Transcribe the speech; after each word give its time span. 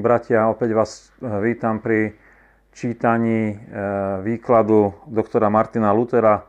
Bratia, 0.00 0.50
opäť 0.50 0.70
vás 0.74 0.90
eh, 1.22 1.28
vítam 1.38 1.78
pri 1.78 2.14
čítaní 2.74 3.52
eh, 3.52 3.58
výkladu 4.24 4.94
doktora 5.06 5.46
Martina 5.46 5.94
Lutera, 5.94 6.42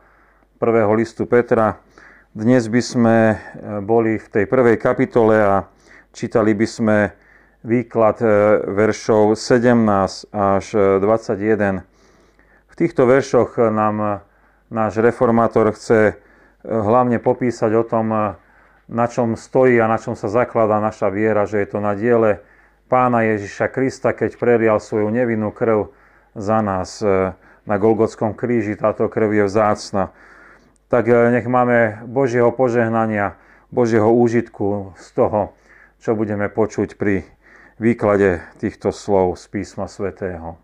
prvého 0.58 0.90
listu 0.94 1.26
Petra. 1.28 1.78
Dnes 2.34 2.66
by 2.66 2.82
sme 2.82 3.16
eh, 3.30 3.38
boli 3.84 4.18
v 4.18 4.26
tej 4.26 4.44
prvej 4.50 4.80
kapitole 4.80 5.38
a 5.38 5.68
čítali 6.10 6.56
by 6.58 6.66
sme 6.66 6.96
výklad 7.66 8.22
veršov 8.72 9.34
17 9.34 10.30
až 10.30 10.66
21. 11.02 11.82
V 12.66 12.74
týchto 12.78 13.02
veršoch 13.10 13.58
nám 13.58 14.22
náš 14.70 15.02
reformátor 15.02 15.74
chce 15.74 16.14
hlavne 16.62 17.18
popísať 17.18 17.70
o 17.74 17.82
tom, 17.82 18.06
na 18.86 19.06
čom 19.10 19.34
stojí 19.34 19.82
a 19.82 19.90
na 19.90 19.98
čom 19.98 20.14
sa 20.14 20.30
zakladá 20.30 20.78
naša 20.78 21.10
viera, 21.10 21.42
že 21.42 21.58
je 21.58 21.68
to 21.74 21.82
na 21.82 21.98
diele 21.98 22.38
pána 22.86 23.26
Ježiša 23.26 23.66
Krista, 23.70 24.14
keď 24.14 24.38
prerial 24.38 24.78
svoju 24.78 25.10
nevinnú 25.10 25.50
krv 25.50 25.90
za 26.34 26.62
nás 26.62 27.02
e, 27.02 27.34
na 27.66 27.76
Golgotskom 27.76 28.38
kríži. 28.38 28.78
Táto 28.78 29.10
krv 29.10 29.34
je 29.34 29.44
vzácna. 29.46 30.14
Tak 30.86 31.10
e, 31.10 31.14
nech 31.34 31.46
máme 31.50 32.06
Božieho 32.06 32.54
požehnania, 32.54 33.34
Božieho 33.74 34.08
úžitku 34.08 34.94
z 34.94 35.06
toho, 35.18 35.40
čo 35.98 36.14
budeme 36.14 36.46
počuť 36.46 36.94
pri 36.94 37.26
výklade 37.82 38.40
týchto 38.62 38.94
slov 38.94 39.36
z 39.36 39.44
písma 39.50 39.90
svätého. 39.90 40.56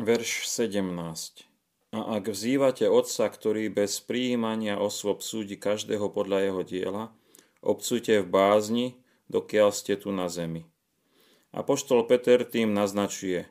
Verš 0.00 0.48
17. 0.48 1.52
A 1.92 2.16
ak 2.16 2.32
vzývate 2.32 2.88
Otca, 2.88 3.28
ktorý 3.28 3.68
bez 3.68 4.00
prijímania 4.00 4.80
osôb 4.80 5.20
súdi 5.20 5.60
každého 5.60 6.08
podľa 6.08 6.48
jeho 6.48 6.62
diela, 6.64 7.04
obcujte 7.60 8.24
v 8.24 8.28
bázni, 8.32 8.86
dokiaľ 9.28 9.76
ste 9.76 10.00
tu 10.00 10.08
na 10.08 10.32
zemi. 10.32 10.71
Apoštol 11.52 12.08
Peter 12.08 12.48
tým 12.48 12.72
naznačuje, 12.72 13.44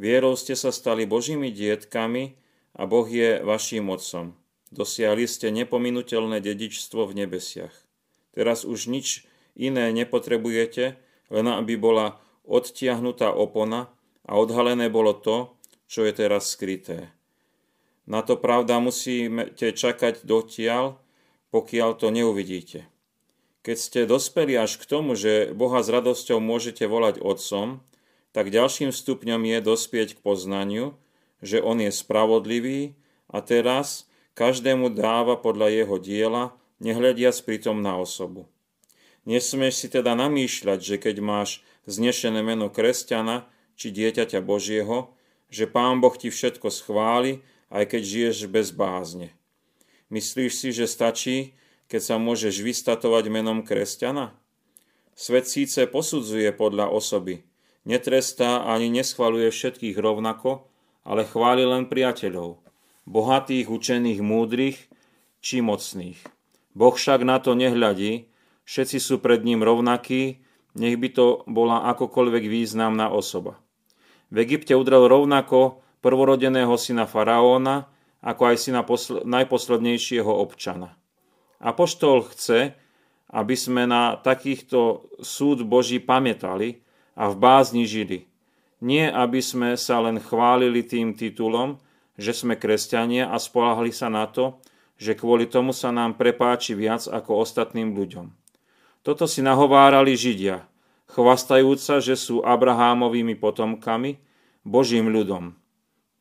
vierou 0.00 0.32
ste 0.32 0.56
sa 0.56 0.72
stali 0.72 1.04
Božími 1.04 1.52
dietkami 1.52 2.40
a 2.72 2.88
Boh 2.88 3.04
je 3.04 3.44
vaším 3.44 3.92
otcom. 3.92 4.32
Dosiahli 4.72 5.28
ste 5.28 5.52
nepominutelné 5.52 6.40
dedičstvo 6.40 7.04
v 7.06 7.24
nebesiach. 7.24 7.76
Teraz 8.32 8.64
už 8.64 8.90
nič 8.90 9.28
iné 9.54 9.92
nepotrebujete, 9.92 10.98
len 11.30 11.46
aby 11.46 11.78
bola 11.78 12.18
odtiahnutá 12.48 13.30
opona 13.30 13.92
a 14.24 14.40
odhalené 14.40 14.90
bolo 14.90 15.14
to, 15.14 15.54
čo 15.86 16.02
je 16.02 16.12
teraz 16.16 16.56
skryté. 16.56 17.12
Na 18.04 18.20
to 18.20 18.36
pravda 18.36 18.80
musíte 18.80 19.72
čakať 19.72 20.24
dotiaľ, 20.24 20.96
pokiaľ 21.52 21.90
to 21.96 22.08
neuvidíte. 22.08 22.88
Keď 23.64 23.76
ste 23.80 24.00
dospeli 24.04 24.60
až 24.60 24.76
k 24.76 24.84
tomu, 24.84 25.16
že 25.16 25.56
Boha 25.56 25.80
s 25.80 25.88
radosťou 25.88 26.36
môžete 26.36 26.84
volať 26.84 27.24
Otcom, 27.24 27.80
tak 28.36 28.52
ďalším 28.52 28.92
stupňom 28.92 29.40
je 29.40 29.58
dospieť 29.64 30.08
k 30.14 30.20
poznaniu, 30.20 30.92
že 31.40 31.64
On 31.64 31.80
je 31.80 31.88
spravodlivý 31.88 32.92
a 33.32 33.40
teraz 33.40 34.04
každému 34.36 34.92
dáva 34.92 35.40
podľa 35.40 35.80
jeho 35.80 35.96
diela, 35.96 36.52
nehľadiac 36.76 37.40
pritom 37.40 37.80
na 37.80 37.96
osobu. 37.96 38.44
Nesmieš 39.24 39.74
si 39.80 39.88
teda 39.88 40.12
namýšľať, 40.12 40.78
že 40.84 40.96
keď 41.00 41.24
máš 41.24 41.64
znešené 41.88 42.44
meno 42.44 42.68
kresťana 42.68 43.48
či 43.80 43.88
dieťaťa 43.88 44.44
Božieho, 44.44 45.16
že 45.48 45.64
Pán 45.64 46.04
Boh 46.04 46.12
ti 46.12 46.28
všetko 46.28 46.68
schváli, 46.68 47.40
aj 47.72 47.96
keď 47.96 48.02
žiješ 48.04 48.36
bez 48.52 48.76
bázne. 48.76 49.32
Myslíš 50.12 50.52
si, 50.52 50.68
že 50.68 50.84
stačí, 50.84 51.56
keď 51.88 52.00
sa 52.00 52.16
môžeš 52.16 52.64
vystatovať 52.64 53.28
menom 53.28 53.62
kresťana? 53.66 54.36
Svet 55.14 55.46
síce 55.46 55.86
posudzuje 55.86 56.50
podľa 56.50 56.90
osoby, 56.90 57.46
netrestá 57.86 58.66
ani 58.66 58.90
neschvaluje 58.90 59.52
všetkých 59.52 59.94
rovnako, 59.94 60.66
ale 61.06 61.22
chváli 61.22 61.62
len 61.62 61.86
priateľov, 61.86 62.58
bohatých, 63.06 63.70
učených, 63.70 64.20
múdrych 64.24 64.78
či 65.44 65.60
mocných. 65.60 66.18
Boh 66.74 66.96
však 66.96 67.22
na 67.22 67.38
to 67.38 67.54
nehľadí, 67.54 68.26
všetci 68.66 68.98
sú 68.98 69.22
pred 69.22 69.46
ním 69.46 69.62
rovnakí, 69.62 70.42
nech 70.74 70.96
by 70.98 71.08
to 71.14 71.26
bola 71.46 71.86
akokoľvek 71.94 72.50
významná 72.50 73.12
osoba. 73.12 73.62
V 74.34 74.42
Egypte 74.42 74.74
udrel 74.74 75.06
rovnako 75.06 75.84
prvorodeného 76.02 76.74
syna 76.74 77.06
faraóna, 77.06 77.86
ako 78.18 78.42
aj 78.50 78.56
syna 78.58 78.82
posl- 78.82 79.22
najposlednejšieho 79.22 80.26
občana. 80.26 80.98
Apoštol 81.64 82.28
chce, 82.28 82.76
aby 83.32 83.56
sme 83.56 83.88
na 83.88 84.20
takýchto 84.20 85.08
súd 85.24 85.64
Boží 85.64 85.96
pamätali 85.98 86.84
a 87.16 87.32
v 87.32 87.34
bázni 87.40 87.88
žili. 87.88 88.28
Nie, 88.84 89.08
aby 89.08 89.40
sme 89.40 89.80
sa 89.80 90.04
len 90.04 90.20
chválili 90.20 90.84
tým 90.84 91.16
titulom, 91.16 91.80
že 92.20 92.36
sme 92.36 92.54
kresťania 92.60 93.32
a 93.32 93.40
spolahli 93.40 93.90
sa 93.90 94.12
na 94.12 94.28
to, 94.28 94.60
že 95.00 95.18
kvôli 95.18 95.48
tomu 95.48 95.74
sa 95.74 95.90
nám 95.90 96.14
prepáči 96.20 96.76
viac 96.76 97.08
ako 97.08 97.42
ostatným 97.42 97.96
ľuďom. 97.96 98.30
Toto 99.02 99.24
si 99.26 99.42
nahovárali 99.42 100.14
Židia, 100.14 100.68
chvastajúca, 101.10 101.98
že 101.98 102.14
sú 102.14 102.44
Abrahámovými 102.44 103.34
potomkami, 103.34 104.20
Božím 104.62 105.10
ľudom. 105.10 105.58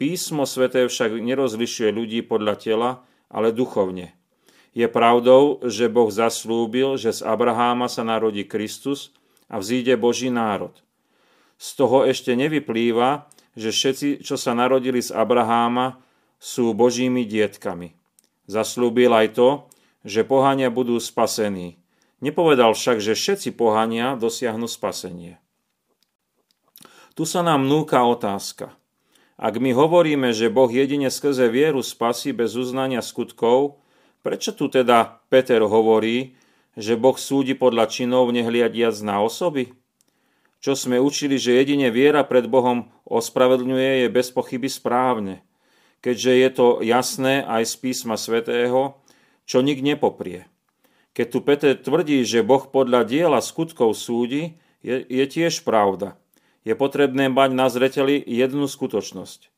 Písmo 0.02 0.44
sveté 0.44 0.84
však 0.90 1.16
nerozlišuje 1.22 1.90
ľudí 1.94 2.20
podľa 2.26 2.56
tela, 2.60 2.90
ale 3.30 3.56
duchovne. 3.56 4.12
Je 4.74 4.90
pravdou, 4.90 5.62
že 5.62 5.86
Boh 5.86 6.10
zaslúbil, 6.10 6.98
že 6.98 7.14
z 7.14 7.22
Abraháma 7.22 7.86
sa 7.86 8.02
narodí 8.02 8.42
Kristus 8.42 9.14
a 9.46 9.62
vzíde 9.62 9.94
Boží 10.02 10.34
národ. 10.34 10.74
Z 11.62 11.78
toho 11.78 12.04
ešte 12.10 12.34
nevyplýva, 12.34 13.30
že 13.54 13.70
všetci, 13.70 14.26
čo 14.26 14.34
sa 14.34 14.58
narodili 14.58 14.98
z 14.98 15.14
Abraháma, 15.14 16.02
sú 16.42 16.74
Božími 16.74 17.24
dietkami. 17.24 17.94
Zaslúbil 18.50 19.14
aj 19.14 19.38
to, 19.38 19.50
že 20.04 20.28
pohania 20.28 20.68
budú 20.68 21.00
spasení. 21.00 21.80
Nepovedal 22.20 22.76
však, 22.76 23.00
že 23.00 23.16
všetci 23.16 23.56
pohania 23.56 24.20
dosiahnu 24.20 24.68
spasenie. 24.68 25.40
Tu 27.14 27.24
sa 27.30 27.46
nám 27.46 27.70
núka 27.70 28.02
otázka. 28.02 28.74
Ak 29.38 29.62
my 29.62 29.70
hovoríme, 29.76 30.34
že 30.34 30.50
Boh 30.50 30.68
jedine 30.68 31.14
skrze 31.14 31.46
vieru 31.48 31.86
spasí 31.86 32.34
bez 32.34 32.58
uznania 32.58 33.06
skutkov, 33.06 33.83
Prečo 34.24 34.56
tu 34.56 34.72
teda 34.72 35.20
Peter 35.28 35.60
hovorí, 35.60 36.40
že 36.80 36.96
Boh 36.96 37.20
súdi 37.20 37.54
podľa 37.54 37.92
činov 37.92 38.32
nehliadiac 38.32 38.96
na 39.04 39.20
osoby? 39.20 39.76
Čo 40.64 40.80
sme 40.80 40.96
učili, 40.96 41.36
že 41.36 41.60
jedine 41.60 41.92
viera 41.92 42.24
pred 42.24 42.48
Bohom 42.48 42.88
ospravedlňuje, 43.04 44.08
je 44.08 44.08
bez 44.08 44.32
pochyby 44.32 44.72
správne, 44.72 45.44
keďže 46.00 46.32
je 46.40 46.50
to 46.56 46.68
jasné 46.80 47.44
aj 47.44 47.68
z 47.68 47.74
písma 47.84 48.16
svätého, 48.16 48.96
čo 49.44 49.60
nik 49.60 49.84
nepoprie. 49.84 50.48
Keď 51.12 51.28
tu 51.28 51.40
Peter 51.44 51.76
tvrdí, 51.76 52.24
že 52.24 52.48
Boh 52.48 52.64
podľa 52.64 53.04
diela 53.04 53.44
skutkov 53.44 53.92
súdi, 54.00 54.56
je, 54.80 55.04
je 55.04 55.26
tiež 55.28 55.68
pravda. 55.68 56.16
Je 56.64 56.72
potrebné 56.80 57.28
mať 57.28 57.52
na 57.52 57.68
zreteli 57.68 58.24
jednu 58.24 58.72
skutočnosť. 58.72 59.52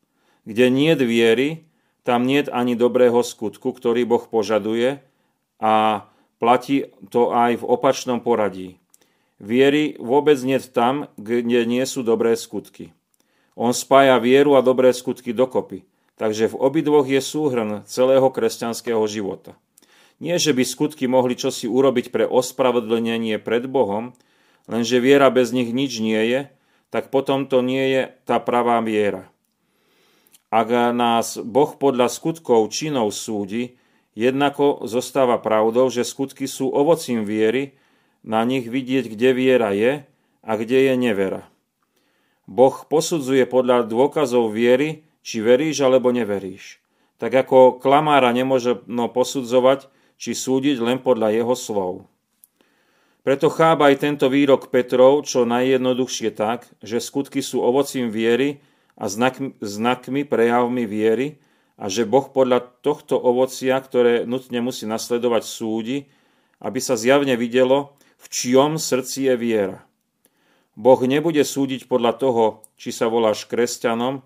Kde 0.49 0.65
nie 0.73 0.97
viery, 0.97 1.69
tam 2.05 2.29
nie 2.29 2.45
je 2.45 2.53
ani 2.53 2.77
dobrého 2.77 3.25
skutku, 3.25 3.73
ktorý 3.73 4.05
Boh 4.05 4.21
požaduje 4.21 5.01
a 5.57 6.05
platí 6.37 6.93
to 7.09 7.33
aj 7.33 7.59
v 7.59 7.65
opačnom 7.65 8.21
poradí. 8.21 8.77
Viery 9.41 9.97
vôbec 9.99 10.39
nie 10.45 10.61
tam, 10.61 11.09
kde 11.17 11.65
nie 11.65 11.83
sú 11.83 12.05
dobré 12.05 12.37
skutky. 12.37 12.93
On 13.57 13.73
spája 13.73 14.21
vieru 14.21 14.55
a 14.55 14.63
dobré 14.63 14.93
skutky 14.93 15.33
dokopy, 15.33 15.83
takže 16.15 16.53
v 16.53 16.59
obidvoch 16.61 17.09
je 17.09 17.19
súhrn 17.19 17.83
celého 17.89 18.29
kresťanského 18.29 19.01
života. 19.09 19.57
Nie, 20.21 20.39
že 20.39 20.55
by 20.55 20.63
skutky 20.63 21.11
mohli 21.11 21.35
čosi 21.35 21.67
urobiť 21.67 22.13
pre 22.13 22.23
ospravedlnenie 22.23 23.35
pred 23.41 23.67
Bohom, 23.67 24.15
lenže 24.69 25.03
viera 25.03 25.27
bez 25.27 25.51
nich 25.51 25.75
nič 25.75 25.99
nie 25.99 26.21
je, 26.31 26.39
tak 26.87 27.11
potom 27.11 27.49
to 27.49 27.59
nie 27.59 27.91
je 27.91 28.01
tá 28.23 28.39
pravá 28.39 28.79
viera. 28.79 29.27
Ak 30.55 30.71
nás 30.71 31.35
Boh 31.35 31.75
podľa 31.75 32.07
skutkov 32.07 32.71
činov 32.71 33.11
súdi, 33.11 33.75
jednako 34.15 34.87
zostáva 34.87 35.35
pravdou, 35.35 35.91
že 35.91 36.07
skutky 36.07 36.47
sú 36.47 36.71
ovocím 36.71 37.27
viery, 37.27 37.75
na 38.23 38.39
nich 38.47 38.63
vidieť, 38.71 39.11
kde 39.11 39.29
viera 39.35 39.75
je 39.75 40.07
a 40.39 40.51
kde 40.55 40.87
je 40.87 40.93
nevera. 40.95 41.43
Boh 42.47 42.71
posudzuje 42.87 43.43
podľa 43.51 43.83
dôkazov 43.83 44.55
viery, 44.55 45.03
či 45.27 45.43
veríš 45.43 45.83
alebo 45.83 46.15
neveríš. 46.15 46.79
Tak 47.19 47.35
ako 47.35 47.83
klamára 47.83 48.31
nemôže 48.31 48.79
posudzovať, 48.87 49.91
či 50.15 50.31
súdiť 50.31 50.79
len 50.79 51.03
podľa 51.03 51.35
jeho 51.35 51.51
slov. 51.51 52.07
Preto 53.27 53.51
chábaj 53.51 53.99
tento 53.99 54.31
výrok 54.31 54.71
Petrov 54.71 55.27
čo 55.27 55.43
najjednoduchšie 55.43 56.31
tak, 56.31 56.71
že 56.79 57.03
skutky 57.03 57.43
sú 57.43 57.59
ovocím 57.59 58.07
viery, 58.07 58.63
a 58.95 59.11
znakmi, 59.11 59.55
znakmi 59.59 60.23
prejavmi 60.23 60.87
viery 60.87 61.39
a 61.75 61.91
že 61.91 62.07
Boh 62.07 62.31
podľa 62.31 62.63
tohto 62.79 63.19
ovocia, 63.19 63.75
ktoré 63.79 64.23
nutne 64.23 64.63
musí 64.63 64.87
nasledovať 64.87 65.43
súdi, 65.43 65.97
aby 66.63 66.79
sa 66.79 66.95
zjavne 66.95 67.35
videlo, 67.35 67.99
v 68.15 68.25
čiom 68.31 68.79
srdci 68.79 69.27
je 69.27 69.35
viera. 69.35 69.79
Boh 70.75 70.99
nebude 71.03 71.43
súdiť 71.43 71.87
podľa 71.87 72.13
toho, 72.19 72.45
či 72.75 72.95
sa 72.95 73.11
voláš 73.11 73.47
kresťanom, 73.47 74.23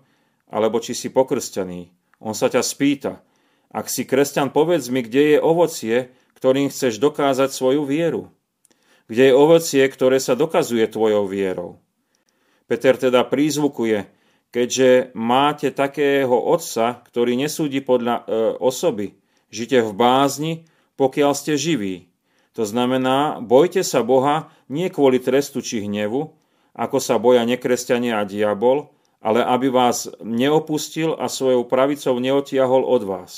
alebo 0.50 0.82
či 0.82 0.94
si 0.94 1.10
pokrstený. 1.10 1.90
On 2.22 2.34
sa 2.34 2.50
ťa 2.50 2.62
spýta, 2.62 3.22
ak 3.70 3.86
si 3.86 4.02
kresťan, 4.02 4.50
povedz 4.50 4.90
mi, 4.90 5.06
kde 5.06 5.34
je 5.34 5.38
ovocie, 5.38 5.96
ktorým 6.34 6.74
chceš 6.74 6.98
dokázať 6.98 7.54
svoju 7.54 7.86
vieru. 7.86 8.34
Kde 9.06 9.30
je 9.30 9.34
ovocie, 9.34 9.82
ktoré 9.86 10.18
sa 10.18 10.34
dokazuje 10.34 10.90
tvojou 10.90 11.30
vierou. 11.30 11.78
Peter 12.66 12.98
teda 12.98 13.22
prízvukuje, 13.26 14.10
keďže 14.50 15.14
máte 15.14 15.70
takého 15.70 16.34
otca, 16.34 17.02
ktorý 17.06 17.38
nesúdi 17.38 17.78
podľa 17.82 18.14
e, 18.20 18.22
osoby, 18.58 19.18
žite 19.50 19.82
v 19.82 19.92
bázni, 19.94 20.52
pokiaľ 20.98 21.32
ste 21.34 21.54
živí. 21.54 22.10
To 22.58 22.66
znamená, 22.66 23.38
bojte 23.38 23.86
sa 23.86 24.02
Boha 24.02 24.50
nie 24.66 24.90
kvôli 24.90 25.22
trestu 25.22 25.62
či 25.62 25.86
hnevu, 25.86 26.34
ako 26.74 26.98
sa 26.98 27.18
boja 27.18 27.46
nekresťania 27.46 28.22
a 28.22 28.26
diabol, 28.26 28.90
ale 29.22 29.44
aby 29.44 29.70
vás 29.70 30.10
neopustil 30.22 31.14
a 31.14 31.30
svojou 31.30 31.66
pravicou 31.68 32.16
neotiahol 32.18 32.82
od 32.82 33.02
vás. 33.06 33.32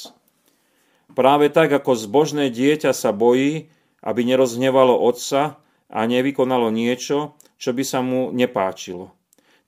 Práve 1.12 1.52
tak, 1.52 1.68
ako 1.68 1.92
zbožné 1.92 2.48
dieťa 2.48 2.96
sa 2.96 3.12
bojí, 3.12 3.68
aby 4.00 4.20
nerozhnevalo 4.24 4.96
otca 4.96 5.60
a 5.92 6.00
nevykonalo 6.08 6.72
niečo, 6.72 7.36
čo 7.60 7.70
by 7.76 7.84
sa 7.84 8.00
mu 8.00 8.32
nepáčilo. 8.32 9.12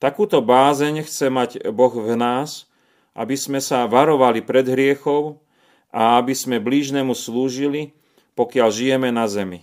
Takúto 0.02 0.42
bázeň 0.42 1.06
chce 1.06 1.26
mať 1.30 1.50
Boh 1.70 1.94
v 1.94 2.18
nás, 2.18 2.66
aby 3.14 3.38
sme 3.38 3.62
sa 3.62 3.86
varovali 3.86 4.42
pred 4.42 4.66
hriechov 4.66 5.38
a 5.94 6.18
aby 6.18 6.34
sme 6.34 6.58
blížnemu 6.58 7.14
slúžili, 7.14 7.94
pokiaľ 8.34 8.68
žijeme 8.74 9.08
na 9.14 9.30
zemi. 9.30 9.62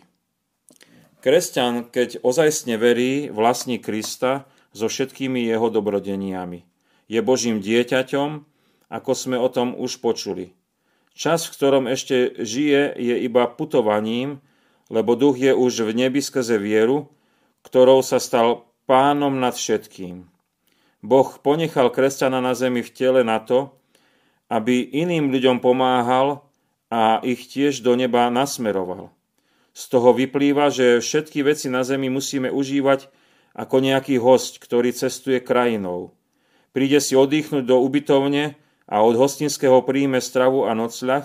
Kresťan, 1.22 1.92
keď 1.92 2.24
ozajstne 2.26 2.80
verí, 2.82 3.30
vlastní 3.30 3.78
Krista 3.78 4.50
so 4.72 4.88
všetkými 4.88 5.44
jeho 5.46 5.70
dobrodeniami. 5.70 6.66
Je 7.12 7.20
Božím 7.20 7.60
dieťaťom, 7.60 8.30
ako 8.88 9.12
sme 9.12 9.38
o 9.38 9.52
tom 9.52 9.76
už 9.76 10.00
počuli. 10.00 10.56
Čas, 11.12 11.46
v 11.46 11.54
ktorom 11.60 11.86
ešte 11.92 12.40
žije, 12.40 12.96
je 12.96 13.16
iba 13.28 13.46
putovaním, 13.52 14.40
lebo 14.88 15.20
duch 15.20 15.36
je 15.36 15.52
už 15.52 15.92
v 15.92 16.08
nebi 16.08 16.24
skrze 16.24 16.56
vieru, 16.56 17.12
ktorou 17.68 18.00
sa 18.02 18.18
stal 18.18 18.71
pánom 18.92 19.32
nad 19.32 19.56
všetkým. 19.56 20.28
Boh 21.00 21.30
ponechal 21.40 21.96
kresťana 21.96 22.44
na 22.44 22.52
zemi 22.52 22.84
v 22.84 22.92
tele 22.92 23.24
na 23.24 23.40
to, 23.40 23.72
aby 24.52 24.84
iným 24.84 25.32
ľuďom 25.32 25.64
pomáhal 25.64 26.44
a 26.92 27.24
ich 27.24 27.48
tiež 27.48 27.88
do 27.88 27.96
neba 27.96 28.28
nasmeroval. 28.28 29.16
Z 29.72 29.96
toho 29.96 30.12
vyplýva, 30.12 30.68
že 30.68 31.00
všetky 31.00 31.40
veci 31.48 31.72
na 31.72 31.88
zemi 31.88 32.12
musíme 32.12 32.52
užívať 32.52 33.08
ako 33.56 33.80
nejaký 33.80 34.20
host, 34.20 34.60
ktorý 34.60 34.92
cestuje 34.92 35.40
krajinou. 35.40 36.12
Príde 36.76 37.00
si 37.00 37.16
oddychnúť 37.16 37.64
do 37.64 37.80
ubytovne 37.80 38.60
a 38.92 39.00
od 39.00 39.16
hostinského 39.16 39.80
príjme 39.88 40.20
stravu 40.20 40.68
a 40.68 40.76
nocľah, 40.76 41.24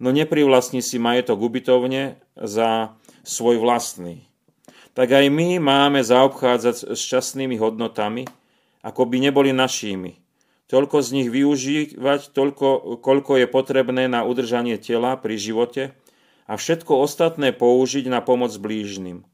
no 0.00 0.16
neprivlastní 0.16 0.80
si 0.80 0.96
majetok 0.96 1.44
ubytovne 1.44 2.16
za 2.40 2.96
svoj 3.20 3.60
vlastný 3.60 4.31
tak 4.92 5.08
aj 5.08 5.26
my 5.32 5.56
máme 5.56 6.04
zaobchádzať 6.04 6.92
s 6.92 7.02
časnými 7.08 7.56
hodnotami, 7.56 8.28
ako 8.84 9.08
by 9.08 9.16
neboli 9.24 9.50
našimi. 9.56 10.20
Toľko 10.68 11.04
z 11.04 11.08
nich 11.12 11.28
využívať, 11.28 12.32
toľko, 12.32 13.00
koľko 13.04 13.32
je 13.44 13.46
potrebné 13.48 14.08
na 14.08 14.24
udržanie 14.24 14.80
tela 14.80 15.20
pri 15.20 15.36
živote 15.36 15.82
a 16.48 16.56
všetko 16.56 17.04
ostatné 17.04 17.52
použiť 17.52 18.08
na 18.08 18.24
pomoc 18.24 18.52
blížnym. 18.56 19.24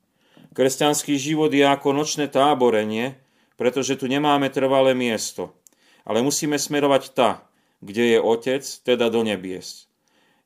Kresťanský 0.55 1.15
život 1.15 1.55
je 1.55 1.63
ako 1.63 1.95
nočné 1.95 2.27
táborenie, 2.27 3.19
pretože 3.55 3.95
tu 3.99 4.11
nemáme 4.11 4.51
trvalé 4.51 4.95
miesto, 4.99 5.55
ale 6.03 6.23
musíme 6.23 6.59
smerovať 6.59 7.15
ta, 7.15 7.47
kde 7.79 8.15
je 8.15 8.19
Otec, 8.19 8.63
teda 8.63 9.07
do 9.07 9.23
nebies. 9.23 9.87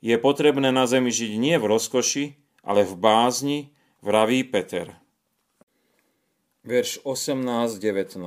Je 0.05 0.13
potrebné 0.21 0.69
na 0.73 0.85
zemi 0.85 1.09
žiť 1.09 1.33
nie 1.41 1.57
v 1.57 1.69
rozkoši, 1.73 2.25
ale 2.61 2.85
v 2.85 2.95
bázni, 3.01 3.59
vraví 4.05 4.45
Peter 4.45 5.02
verš 6.63 7.03
18-19. 7.03 8.23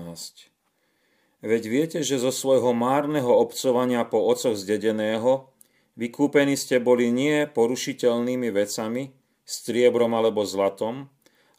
Veď 1.39 1.63
viete, 1.71 1.99
že 2.03 2.19
zo 2.19 2.35
svojho 2.35 2.75
márneho 2.75 3.31
obcovania 3.31 4.03
po 4.03 4.19
ococh 4.27 4.59
zdedeného 4.59 5.47
vykúpení 5.95 6.59
ste 6.59 6.83
boli 6.83 7.15
nie 7.15 7.47
porušiteľnými 7.47 8.51
vecami, 8.51 9.15
striebrom 9.47 10.11
alebo 10.11 10.43
zlatom, 10.43 11.07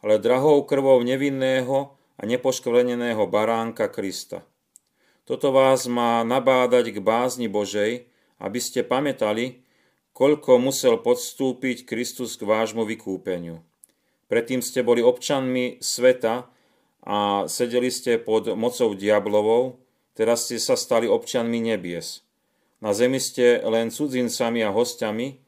ale 0.05 0.21
drahou 0.21 0.61
krvou 0.69 1.01
nevinného 1.01 1.97
a 2.17 2.21
nepoškvrneného 2.29 3.25
baránka 3.25 3.89
Krista. 3.89 4.45
Toto 5.25 5.49
vás 5.49 5.89
má 5.89 6.21
nabádať 6.21 6.93
k 6.93 6.97
bázni 7.01 7.49
Božej, 7.49 8.05
aby 8.37 8.59
ste 8.61 8.85
pamätali, 8.85 9.65
koľko 10.13 10.61
musel 10.61 11.01
podstúpiť 11.01 11.89
Kristus 11.89 12.37
k 12.37 12.45
vášmu 12.45 12.85
vykúpeniu. 12.85 13.65
Predtým 14.29 14.61
ste 14.61 14.85
boli 14.85 15.01
občanmi 15.01 15.81
sveta, 15.81 16.53
a 17.07 17.47
sedeli 17.47 17.87
ste 17.87 18.19
pod 18.19 18.51
mocou 18.59 18.91
diablovou, 18.91 19.79
teraz 20.11 20.43
ste 20.43 20.59
sa 20.59 20.75
stali 20.75 21.07
občanmi 21.07 21.63
nebies. 21.63 22.27
Na 22.83 22.91
zemi 22.91 23.23
ste 23.23 23.63
len 23.63 23.87
cudzincami 23.87 24.59
a 24.67 24.75
hostiami, 24.75 25.39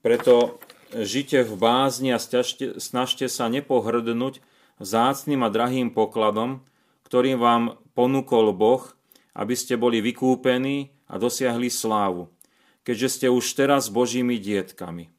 preto 0.00 0.56
žite 0.96 1.44
v 1.44 1.54
bázni 1.60 2.16
a 2.16 2.18
stiažte, 2.18 2.80
snažte 2.80 3.28
sa 3.28 3.52
nepohrdnúť 3.52 4.40
vzácným 4.80 5.44
a 5.44 5.52
drahým 5.52 5.92
pokladom, 5.92 6.64
ktorým 7.04 7.36
vám 7.36 7.76
ponúkol 7.92 8.56
Boh, 8.56 8.88
aby 9.36 9.52
ste 9.52 9.76
boli 9.76 10.00
vykúpení 10.00 10.88
a 11.04 11.20
dosiahli 11.20 11.68
slávu, 11.68 12.32
keďže 12.80 13.08
ste 13.12 13.26
už 13.28 13.44
teraz 13.52 13.92
Božími 13.92 14.40
dietkami. 14.40 15.12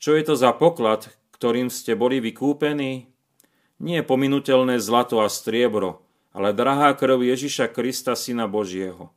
Čo 0.00 0.16
je 0.16 0.24
to 0.24 0.34
za 0.40 0.56
poklad, 0.56 1.12
ktorým 1.36 1.68
ste 1.68 1.92
boli 1.92 2.24
vykúpení? 2.24 3.09
Nie 3.80 4.04
pominutelné 4.04 4.76
zlato 4.76 5.24
a 5.24 5.32
striebro, 5.32 6.04
ale 6.36 6.52
drahá 6.52 6.92
krv 6.92 7.24
Ježiša 7.24 7.72
Krista, 7.72 8.12
Syna 8.12 8.44
Božieho. 8.44 9.08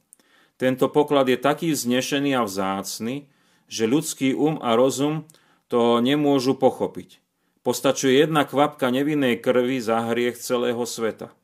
Tento 0.55 0.87
poklad 0.87 1.27
je 1.27 1.35
taký 1.35 1.75
vznešený 1.75 2.39
a 2.39 2.47
vzácny, 2.47 3.27
že 3.67 3.83
ľudský 3.89 4.31
um 4.31 4.63
a 4.63 4.79
rozum 4.79 5.27
to 5.67 5.99
nemôžu 5.99 6.55
pochopiť. 6.55 7.19
Postačuje 7.63 8.23
jedna 8.23 8.47
kvapka 8.47 8.87
nevinnej 8.87 9.39
krvi 9.43 9.83
za 9.83 9.99
hriech 10.07 10.39
celého 10.39 10.83
sveta. 10.87 11.35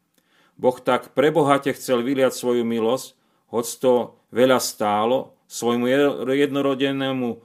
Boh 0.59 0.79
tak 0.79 1.11
prebohate 1.15 1.75
chcel 1.75 2.03
vyliať 2.03 2.35
svoju 2.35 2.63
milosť, 2.67 3.15
hoď 3.51 3.65
to 3.83 3.93
veľa 4.31 4.59
stálo, 4.63 5.35
svojmu 5.49 5.87
jednorodenému 6.27 7.39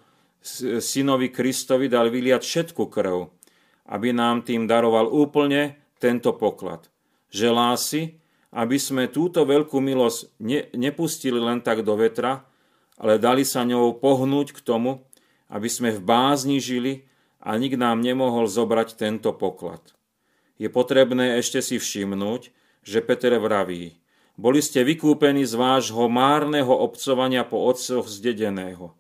synovi 0.79 1.33
Kristovi 1.33 1.89
dal 1.89 2.13
vyliať 2.13 2.43
všetku 2.45 2.91
krv, 2.93 3.33
aby 3.89 4.17
nám 4.17 4.43
tým 4.45 4.65
daroval 4.65 5.09
úplne 5.09 5.77
tento 6.01 6.33
poklad. 6.37 6.89
Želá 7.29 7.77
si, 7.77 8.21
aby 8.55 8.79
sme 8.79 9.11
túto 9.11 9.43
veľkú 9.43 9.83
milosť 9.83 10.19
ne, 10.39 10.71
nepustili 10.73 11.37
len 11.37 11.61
tak 11.61 11.83
do 11.83 11.99
vetra, 11.99 12.47
ale 12.95 13.19
dali 13.19 13.43
sa 13.43 13.67
ňou 13.67 13.99
pohnúť 13.99 14.55
k 14.55 14.61
tomu, 14.63 15.03
aby 15.51 15.67
sme 15.67 15.91
v 15.93 16.01
bázni 16.01 16.63
žili 16.63 17.11
a 17.43 17.59
nik 17.59 17.75
nám 17.75 18.01
nemohol 18.01 18.47
zobrať 18.47 18.97
tento 18.97 19.35
poklad. 19.35 19.83
Je 20.57 20.71
potrebné 20.71 21.43
ešte 21.43 21.59
si 21.59 21.83
všimnúť, 21.83 22.55
že 22.87 23.03
Peter 23.03 23.35
vraví, 23.43 23.99
boli 24.35 24.59
ste 24.59 24.83
vykúpení 24.83 25.47
z 25.47 25.55
vášho 25.55 26.11
márneho 26.11 26.75
obcovania 26.75 27.47
po 27.47 27.63
otcoch 27.71 28.11
zdedeného. 28.11 28.91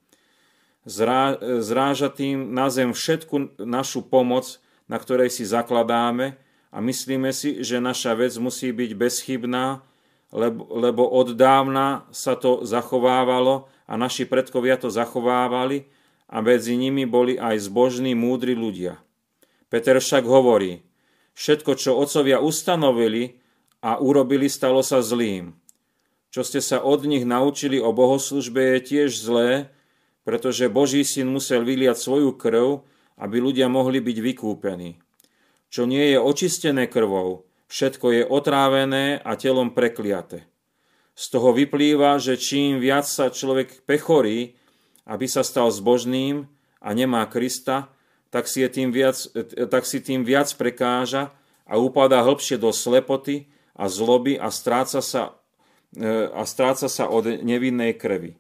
Zrá, 0.87 1.35
zráža 1.59 2.07
tým 2.12 2.55
na 2.55 2.71
zem 2.71 2.95
všetku 2.95 3.59
našu 3.59 4.07
pomoc, 4.07 4.62
na 4.88 4.97
ktorej 5.00 5.33
si 5.33 5.49
zakladáme 5.49 6.37
a 6.75 6.79
myslíme 6.83 7.31
si, 7.31 7.62
že 7.62 7.79
naša 7.79 8.19
vec 8.19 8.35
musí 8.37 8.75
byť 8.75 8.91
bezchybná, 8.99 9.81
lebo, 10.35 11.07
od 11.07 11.38
dávna 11.38 12.11
sa 12.11 12.35
to 12.35 12.67
zachovávalo 12.67 13.71
a 13.87 13.95
naši 13.95 14.26
predkovia 14.26 14.75
to 14.75 14.91
zachovávali 14.91 15.87
a 16.26 16.43
medzi 16.43 16.75
nimi 16.75 17.07
boli 17.07 17.38
aj 17.38 17.71
zbožní, 17.71 18.19
múdri 18.19 18.59
ľudia. 18.59 18.99
Peter 19.71 19.95
však 19.95 20.26
hovorí, 20.26 20.83
všetko, 21.38 21.79
čo 21.79 21.95
otcovia 21.95 22.43
ustanovili 22.43 23.38
a 23.79 24.03
urobili, 24.03 24.50
stalo 24.50 24.83
sa 24.83 24.99
zlým. 24.99 25.55
Čo 26.35 26.43
ste 26.43 26.59
sa 26.59 26.83
od 26.83 27.07
nich 27.07 27.23
naučili 27.23 27.79
o 27.79 27.95
bohoslužbe 27.95 28.75
je 28.75 28.79
tiež 28.83 29.14
zlé, 29.14 29.71
pretože 30.26 30.67
Boží 30.73 31.07
syn 31.07 31.31
musel 31.31 31.62
vyliať 31.62 31.95
svoju 31.95 32.35
krv, 32.35 32.83
aby 33.18 33.37
ľudia 33.38 33.71
mohli 33.71 34.02
byť 34.02 34.16
vykúpení. 34.21 34.99
Čo 35.71 35.87
nie 35.90 36.14
je 36.14 36.18
očistené 36.18 36.87
krvou, 36.87 37.47
všetko 37.66 38.06
je 38.14 38.23
otrávené 38.26 39.18
a 39.23 39.35
telom 39.35 39.75
prekliate. 39.75 40.47
Z 41.14 41.25
toho 41.30 41.54
vyplýva, 41.54 42.18
že 42.18 42.35
čím 42.38 42.83
viac 42.83 43.06
sa 43.06 43.30
človek 43.30 43.87
pechorí, 43.87 44.59
aby 45.06 45.26
sa 45.30 45.47
stal 45.47 45.71
zbožným 45.71 46.47
a 46.83 46.88
nemá 46.90 47.23
Krista, 47.30 47.90
tak 48.35 48.50
si, 48.50 48.66
tým 48.66 48.90
viac, 48.90 49.14
tak 49.71 49.87
si 49.87 50.02
tým 50.02 50.26
viac 50.26 50.50
prekáža 50.59 51.30
a 51.71 51.78
upadá 51.78 52.18
hlbšie 52.26 52.59
do 52.59 52.75
slepoty 52.75 53.47
a 53.78 53.87
zloby 53.87 54.35
a 54.35 54.50
stráca 54.50 54.99
sa, 54.99 55.38
e, 55.94 56.30
a 56.35 56.42
stráca 56.42 56.90
sa 56.90 57.06
od 57.06 57.42
nevinnej 57.47 57.94
krvi. 57.94 58.35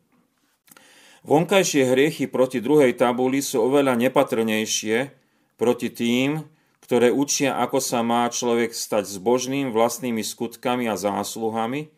Vonkajšie 1.24 1.88
hriechy 1.88 2.28
proti 2.28 2.60
druhej 2.60 2.92
tabuli 3.00 3.40
sú 3.40 3.64
oveľa 3.64 3.96
nepatrnejšie 3.96 5.08
proti 5.56 5.88
tým, 5.88 6.44
ktoré 6.84 7.08
učia, 7.08 7.56
ako 7.64 7.80
sa 7.80 8.04
má 8.04 8.28
človek 8.28 8.76
stať 8.76 9.08
zbožným 9.08 9.72
vlastnými 9.72 10.20
skutkami 10.20 10.84
a 10.84 11.00
zásluhami, 11.00 11.88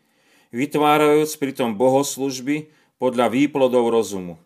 vytvárajúc 0.55 1.35
pritom 1.43 1.75
bohoslužby 1.75 2.71
podľa 3.03 3.27
výplodov 3.27 3.91
rozumu. 3.91 4.39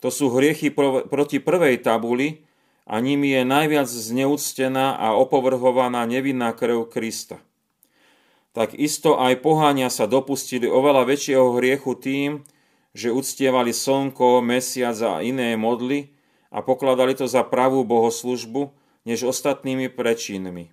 To 0.00 0.08
sú 0.08 0.32
hriechy 0.32 0.72
proti 1.12 1.36
prvej 1.36 1.84
tabuli 1.84 2.48
a 2.88 2.96
nimi 3.04 3.36
je 3.36 3.44
najviac 3.44 3.84
zneúctená 3.84 4.96
a 4.96 5.12
opovrhovaná 5.12 6.08
nevinná 6.08 6.56
krv 6.56 6.88
Krista. 6.88 7.36
Tak 8.56 8.72
isto 8.72 9.20
aj 9.20 9.44
poháňa 9.44 9.92
sa 9.92 10.08
dopustili 10.08 10.64
oveľa 10.64 11.04
väčšieho 11.04 11.60
hriechu 11.60 11.92
tým, 12.00 12.48
že 12.96 13.12
uctievali 13.12 13.76
slnko, 13.76 14.40
mesiac 14.40 14.96
a 15.04 15.20
iné 15.20 15.52
modly 15.60 16.16
a 16.48 16.64
pokladali 16.64 17.12
to 17.12 17.28
za 17.28 17.44
pravú 17.44 17.84
bohoslužbu, 17.84 18.72
než 19.04 19.28
ostatnými 19.28 19.92
prečinmi. 19.92 20.72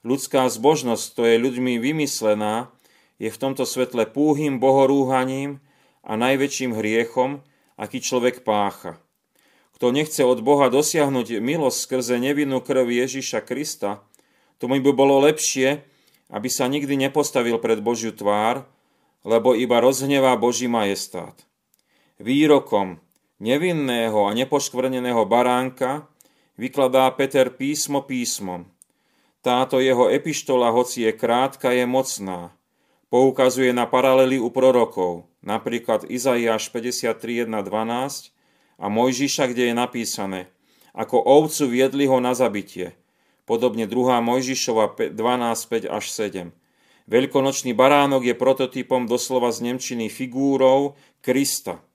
Ľudská 0.00 0.48
zbožnosť, 0.48 1.06
to 1.12 1.22
je 1.28 1.36
ľuďmi 1.36 1.76
vymyslená, 1.76 2.72
je 3.20 3.28
v 3.28 3.36
tomto 3.36 3.68
svetle 3.68 4.08
púhým 4.08 4.56
bohorúhaním 4.56 5.60
a 6.00 6.16
najväčším 6.16 6.72
hriechom, 6.72 7.44
aký 7.76 8.00
človek 8.00 8.40
pácha. 8.40 8.96
Kto 9.76 9.92
nechce 9.92 10.24
od 10.24 10.40
Boha 10.40 10.72
dosiahnuť 10.72 11.44
milosť 11.44 11.76
skrze 11.76 12.16
nevinnú 12.16 12.64
krv 12.64 12.88
Ježiša 12.88 13.44
Krista, 13.44 14.00
tomu 14.56 14.80
by 14.80 14.92
bolo 14.96 15.20
lepšie, 15.20 15.84
aby 16.32 16.48
sa 16.48 16.64
nikdy 16.64 16.96
nepostavil 16.96 17.60
pred 17.60 17.84
Božiu 17.84 18.16
tvár, 18.16 18.64
lebo 19.20 19.52
iba 19.52 19.84
rozhnevá 19.84 20.32
Boží 20.40 20.64
majestát 20.64 21.49
výrokom 22.20 23.00
nevinného 23.40 24.28
a 24.28 24.36
nepoškvrneného 24.36 25.24
baránka 25.24 26.06
vykladá 26.60 27.08
Peter 27.16 27.48
písmo 27.48 28.04
písmom. 28.04 28.68
Táto 29.40 29.80
jeho 29.80 30.12
epištola, 30.12 30.68
hoci 30.68 31.08
je 31.08 31.12
krátka, 31.16 31.72
je 31.72 31.88
mocná. 31.88 32.52
Poukazuje 33.08 33.72
na 33.72 33.88
paralely 33.88 34.36
u 34.36 34.52
prorokov, 34.52 35.24
napríklad 35.40 36.04
Izaiáš 36.06 36.68
53.1.12 36.68 37.48
a 38.76 38.86
Mojžiša, 38.86 39.44
kde 39.50 39.72
je 39.72 39.74
napísané 39.74 40.40
Ako 40.92 41.16
ovcu 41.24 41.72
viedli 41.72 42.04
ho 42.04 42.20
na 42.20 42.36
zabitie. 42.36 42.92
Podobne 43.48 43.88
2. 43.88 44.20
Mojžišova 44.20 45.16
12.5 45.16 45.88
až 45.88 46.04
7. 46.12 46.52
Veľkonočný 47.10 47.72
baránok 47.74 48.28
je 48.28 48.34
prototypom 48.36 49.08
doslova 49.08 49.50
z 49.50 49.72
Nemčiny 49.72 50.12
figúrou 50.12 50.94
Krista– 51.24 51.80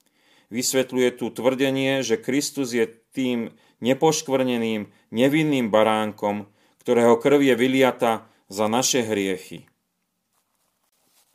vysvetľuje 0.50 1.10
tu 1.18 1.32
tvrdenie, 1.32 2.02
že 2.02 2.20
Kristus 2.20 2.74
je 2.75 2.90
tým 3.14 3.54
nepoškvrneným, 3.82 4.92
nevinným 5.14 5.68
baránkom, 5.72 6.50
ktorého 6.82 7.18
krv 7.18 7.42
je 7.42 7.56
vyliata 7.58 8.30
za 8.50 8.70
naše 8.70 9.02
hriechy. 9.02 9.66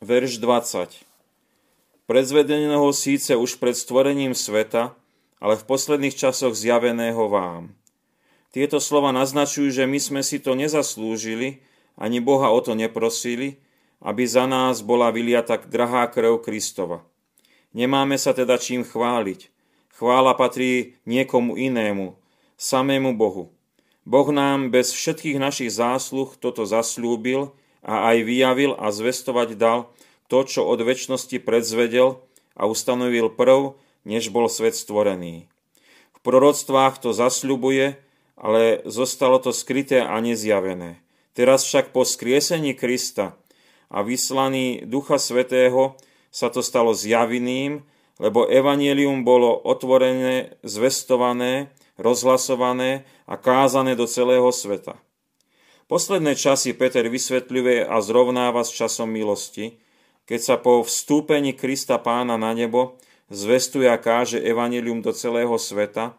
Verš 0.01 0.41
20 0.41 1.05
Predzvedeného 2.09 2.89
síce 2.91 3.37
už 3.37 3.61
pred 3.61 3.77
stvorením 3.77 4.35
sveta, 4.35 4.97
ale 5.39 5.55
v 5.55 5.63
posledných 5.63 6.15
časoch 6.15 6.57
zjaveného 6.57 7.29
vám. 7.31 7.71
Tieto 8.51 8.83
slova 8.83 9.15
naznačujú, 9.15 9.71
že 9.71 9.87
my 9.87 9.99
sme 10.01 10.21
si 10.25 10.43
to 10.43 10.57
nezaslúžili, 10.59 11.63
ani 11.95 12.19
Boha 12.19 12.51
o 12.51 12.59
to 12.59 12.75
neprosili, 12.75 13.63
aby 14.03 14.27
za 14.27 14.43
nás 14.49 14.83
bola 14.83 15.13
vyliata 15.13 15.55
drahá 15.61 16.09
krv 16.11 16.41
Kristova. 16.43 17.05
Nemáme 17.71 18.19
sa 18.19 18.35
teda 18.35 18.59
čím 18.59 18.83
chváliť. 18.83 19.47
Chvála 19.95 20.35
patrí 20.35 20.99
niekomu 21.07 21.55
inému, 21.55 22.19
samému 22.59 23.15
Bohu. 23.15 23.53
Boh 24.03 24.27
nám 24.33 24.73
bez 24.73 24.91
všetkých 24.91 25.37
našich 25.37 25.71
zásluh 25.71 26.33
toto 26.41 26.65
zasľúbil 26.65 27.53
a 27.85 28.11
aj 28.11 28.17
vyjavil 28.25 28.71
a 28.75 28.89
zvestovať 28.89 29.55
dal 29.55 29.93
to, 30.27 30.41
čo 30.43 30.65
od 30.65 30.81
väčšnosti 30.81 31.37
predzvedel 31.43 32.19
a 32.57 32.65
ustanovil 32.65 33.29
prv, 33.31 33.77
než 34.03 34.33
bol 34.33 34.49
svet 34.49 34.73
stvorený. 34.73 35.47
V 36.17 36.19
proroctvách 36.25 36.97
to 36.97 37.13
zasľubuje, 37.13 37.99
ale 38.41 38.81
zostalo 38.89 39.37
to 39.37 39.53
skryté 39.53 40.01
a 40.01 40.17
nezjavené. 40.17 40.97
Teraz 41.37 41.63
však 41.63 41.93
po 41.93 42.03
skriesení 42.03 42.73
Krista 42.73 43.37
a 43.87 44.01
vyslaní 44.01 44.81
Ducha 44.83 45.21
Svetého 45.21 45.95
sa 46.31 46.47
to 46.47 46.63
stalo 46.63 46.95
zjaviným, 46.95 47.83
lebo 48.17 48.47
evanielium 48.47 49.27
bolo 49.27 49.51
otvorené, 49.53 50.55
zvestované, 50.63 51.75
rozhlasované 51.99 53.03
a 53.27 53.35
kázané 53.35 53.93
do 53.93 54.07
celého 54.07 54.47
sveta. 54.49 54.97
Posledné 55.91 56.39
časy 56.39 56.71
Peter 56.71 57.03
vysvetľuje 57.03 57.83
a 57.83 57.99
zrovnáva 57.99 58.63
s 58.63 58.71
časom 58.71 59.11
milosti, 59.11 59.75
keď 60.23 60.39
sa 60.39 60.55
po 60.55 60.87
vstúpení 60.87 61.51
Krista 61.51 61.99
pána 61.99 62.39
na 62.39 62.55
nebo 62.55 62.95
zvestuje 63.27 63.91
a 63.91 63.99
káže 63.99 64.39
evanelium 64.39 65.03
do 65.03 65.11
celého 65.11 65.55
sveta, 65.59 66.15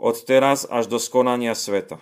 od 0.00 0.16
teraz 0.24 0.64
až 0.64 0.88
do 0.88 0.96
skonania 0.96 1.52
sveta. 1.52 2.00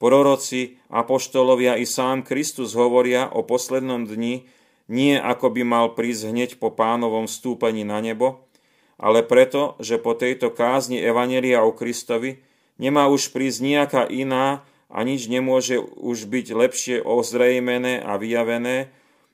Proroci, 0.00 0.80
apoštolovia 0.88 1.76
i 1.76 1.84
sám 1.84 2.24
Kristus 2.24 2.72
hovoria 2.72 3.28
o 3.30 3.44
poslednom 3.44 4.08
dni, 4.08 4.48
nie 4.90 5.14
ako 5.14 5.54
by 5.54 5.62
mal 5.62 5.86
prísť 5.94 6.34
hneď 6.34 6.50
po 6.58 6.74
pánovom 6.74 7.30
stúpení 7.30 7.86
na 7.86 8.02
nebo, 8.02 8.50
ale 8.98 9.22
preto, 9.22 9.78
že 9.78 10.02
po 10.02 10.18
tejto 10.18 10.50
kázni 10.50 10.98
Evanelia 10.98 11.62
o 11.62 11.70
Kristovi 11.70 12.42
nemá 12.76 13.06
už 13.06 13.30
prísť 13.30 13.58
nejaká 13.62 14.02
iná 14.10 14.66
a 14.90 15.06
nič 15.06 15.30
nemôže 15.30 15.78
už 15.78 16.26
byť 16.26 16.46
lepšie 16.50 16.96
ozrejmené 17.06 18.02
a 18.02 18.18
vyjavené, 18.18 18.90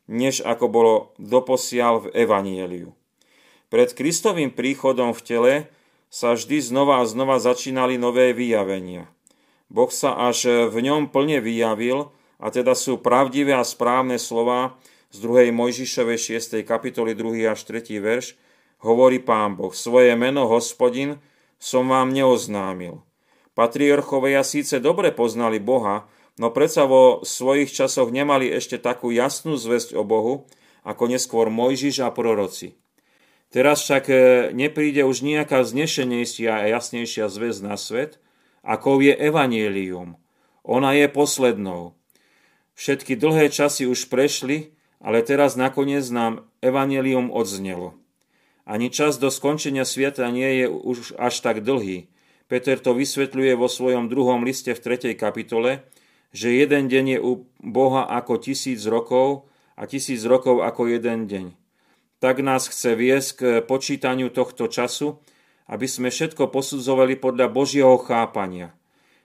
než 0.07 0.45
ako 0.45 0.69
bolo 0.69 0.95
doposiaľ 1.17 2.07
v 2.07 2.29
Evanieliu. 2.29 2.91
Pred 3.73 3.97
Kristovým 3.97 4.55
príchodom 4.55 5.11
v 5.17 5.25
tele 5.25 5.55
sa 6.13 6.39
vždy 6.39 6.63
znova 6.63 7.03
a 7.03 7.09
znova 7.09 7.43
začínali 7.43 7.99
nové 7.99 8.31
vyjavenia. 8.31 9.11
Boh 9.67 9.91
sa 9.91 10.15
až 10.15 10.71
v 10.71 10.79
ňom 10.79 11.11
plne 11.11 11.43
vyjavil, 11.43 12.15
a 12.37 12.53
teda 12.53 12.77
sú 12.77 13.01
pravdivé 13.01 13.57
a 13.57 13.65
správne 13.65 14.21
slova, 14.21 14.77
z 15.17 15.25
2. 15.25 15.49
Mojžišovej 15.49 16.37
6. 16.37 16.61
kapitoly 16.69 17.17
2. 17.17 17.49
až 17.49 17.65
3. 17.65 17.89
verš, 18.05 18.37
hovorí 18.85 19.17
pán 19.17 19.57
Boh, 19.57 19.73
svoje 19.73 20.13
meno 20.13 20.45
hospodin 20.45 21.17
som 21.57 21.89
vám 21.89 22.13
neoznámil. 22.13 23.01
Patriarchovia 23.57 24.45
síce 24.45 24.77
dobre 24.77 25.17
poznali 25.17 25.57
Boha, 25.57 26.05
no 26.37 26.53
predsa 26.53 26.85
vo 26.85 27.25
svojich 27.25 27.73
časoch 27.73 28.13
nemali 28.13 28.53
ešte 28.53 28.77
takú 28.77 29.09
jasnú 29.09 29.57
zväzť 29.57 29.97
o 29.97 30.05
Bohu, 30.05 30.45
ako 30.85 31.09
neskôr 31.09 31.49
Mojžiš 31.49 32.05
a 32.05 32.13
proroci. 32.13 32.77
Teraz 33.49 33.89
však 33.89 34.05
e, 34.13 34.17
nepríde 34.53 35.01
už 35.09 35.25
nejaká 35.25 35.65
znešenejšia 35.65 36.53
a 36.53 36.65
jasnejšia 36.77 37.33
zväzť 37.33 37.61
na 37.65 37.81
svet, 37.81 38.21
ako 38.61 39.01
je 39.01 39.17
Evangelium. 39.17 40.21
Ona 40.61 40.93
je 40.93 41.09
poslednou. 41.09 41.97
Všetky 42.77 43.17
dlhé 43.17 43.49
časy 43.49 43.89
už 43.89 44.13
prešli 44.13 44.76
ale 45.01 45.23
teraz 45.23 45.55
nakoniec 45.55 46.05
nám 46.09 46.49
evanelium 46.65 47.29
odznelo. 47.33 47.97
Ani 48.67 48.91
čas 48.91 49.23
do 49.23 49.31
skončenia 49.31 49.87
sveta 49.87 50.27
nie 50.35 50.63
je 50.63 50.67
už 50.67 51.15
až 51.21 51.39
tak 51.39 51.63
dlhý. 51.63 52.11
Peter 52.51 52.79
to 52.79 52.95
vysvetľuje 52.95 53.55
vo 53.55 53.71
svojom 53.71 54.11
druhom 54.11 54.43
liste 54.43 54.75
v 54.75 54.83
3. 54.83 55.15
kapitole, 55.15 55.87
že 56.35 56.51
jeden 56.51 56.91
deň 56.91 57.05
je 57.17 57.19
u 57.23 57.33
Boha 57.63 58.07
ako 58.07 58.43
tisíc 58.43 58.83
rokov 58.87 59.47
a 59.79 59.87
tisíc 59.87 60.23
rokov 60.27 60.67
ako 60.67 60.91
jeden 60.91 61.31
deň. 61.31 61.47
Tak 62.19 62.43
nás 62.43 62.67
chce 62.67 62.97
viesť 62.99 63.31
k 63.39 63.43
počítaniu 63.63 64.33
tohto 64.35 64.67
času, 64.67 65.23
aby 65.67 65.87
sme 65.87 66.11
všetko 66.11 66.51
posudzovali 66.51 67.19
podľa 67.19 67.47
Božieho 67.51 67.99
chápania. 68.03 68.75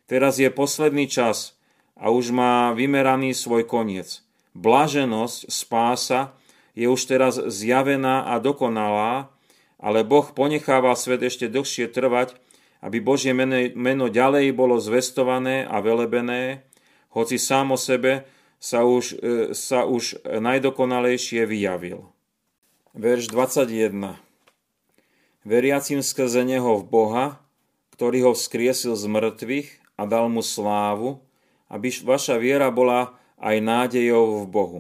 Teraz 0.10 0.42
je 0.42 0.50
posledný 0.52 1.08
čas 1.08 1.56
a 1.98 2.10
už 2.10 2.34
má 2.34 2.74
vymeraný 2.74 3.32
svoj 3.38 3.64
koniec. 3.66 4.26
Blaženosť, 4.52 5.48
spása 5.48 6.36
je 6.76 6.88
už 6.88 7.02
teraz 7.08 7.40
zjavená 7.40 8.28
a 8.28 8.40
dokonalá, 8.40 9.32
ale 9.80 10.04
Boh 10.04 10.28
ponecháva 10.32 10.94
svet 10.96 11.24
ešte 11.24 11.48
dlhšie 11.48 11.88
trvať, 11.88 12.36
aby 12.82 12.98
Božie 12.98 13.32
meno, 13.36 14.06
ďalej 14.10 14.52
bolo 14.58 14.82
zvestované 14.82 15.64
a 15.64 15.80
velebené, 15.80 16.66
hoci 17.14 17.38
sám 17.38 17.76
o 17.76 17.80
sebe 17.80 18.26
sa 18.62 18.86
už, 18.86 19.18
e, 19.20 19.54
sa 19.54 19.86
už 19.86 20.22
najdokonalejšie 20.26 21.46
vyjavil. 21.46 22.10
Verš 22.98 23.32
21 23.32 24.20
Veriacim 25.42 26.06
skrze 26.06 26.46
Neho 26.46 26.78
v 26.78 26.86
Boha, 26.86 27.26
ktorý 27.98 28.30
ho 28.30 28.32
vzkriesil 28.38 28.94
z 28.94 29.06
mŕtvych 29.10 29.70
a 29.98 30.06
dal 30.06 30.30
mu 30.30 30.46
slávu, 30.46 31.22
aby 31.70 31.90
vaša 31.90 32.38
viera 32.38 32.70
bola 32.70 33.18
aj 33.42 33.58
nádejou 33.58 34.46
v 34.46 34.48
Bohu. 34.48 34.80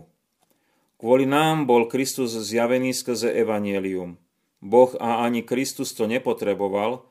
Kvôli 1.02 1.26
nám 1.26 1.66
bol 1.66 1.90
Kristus 1.90 2.38
zjavený 2.38 2.94
skrze 2.94 3.34
Evangelium. 3.34 4.22
Boh 4.62 4.94
a 5.02 5.26
ani 5.26 5.42
Kristus 5.42 5.98
to 5.98 6.06
nepotreboval, 6.06 7.02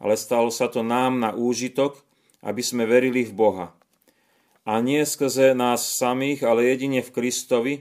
ale 0.00 0.16
stalo 0.16 0.48
sa 0.48 0.72
to 0.72 0.80
nám 0.80 1.20
na 1.20 1.36
úžitok, 1.36 2.00
aby 2.40 2.64
sme 2.64 2.88
verili 2.88 3.28
v 3.28 3.36
Boha. 3.36 3.66
A 4.64 4.80
nie 4.80 5.04
skrze 5.04 5.52
nás 5.52 6.00
samých, 6.00 6.40
ale 6.40 6.72
jedine 6.72 7.04
v 7.04 7.12
Kristovi, 7.12 7.74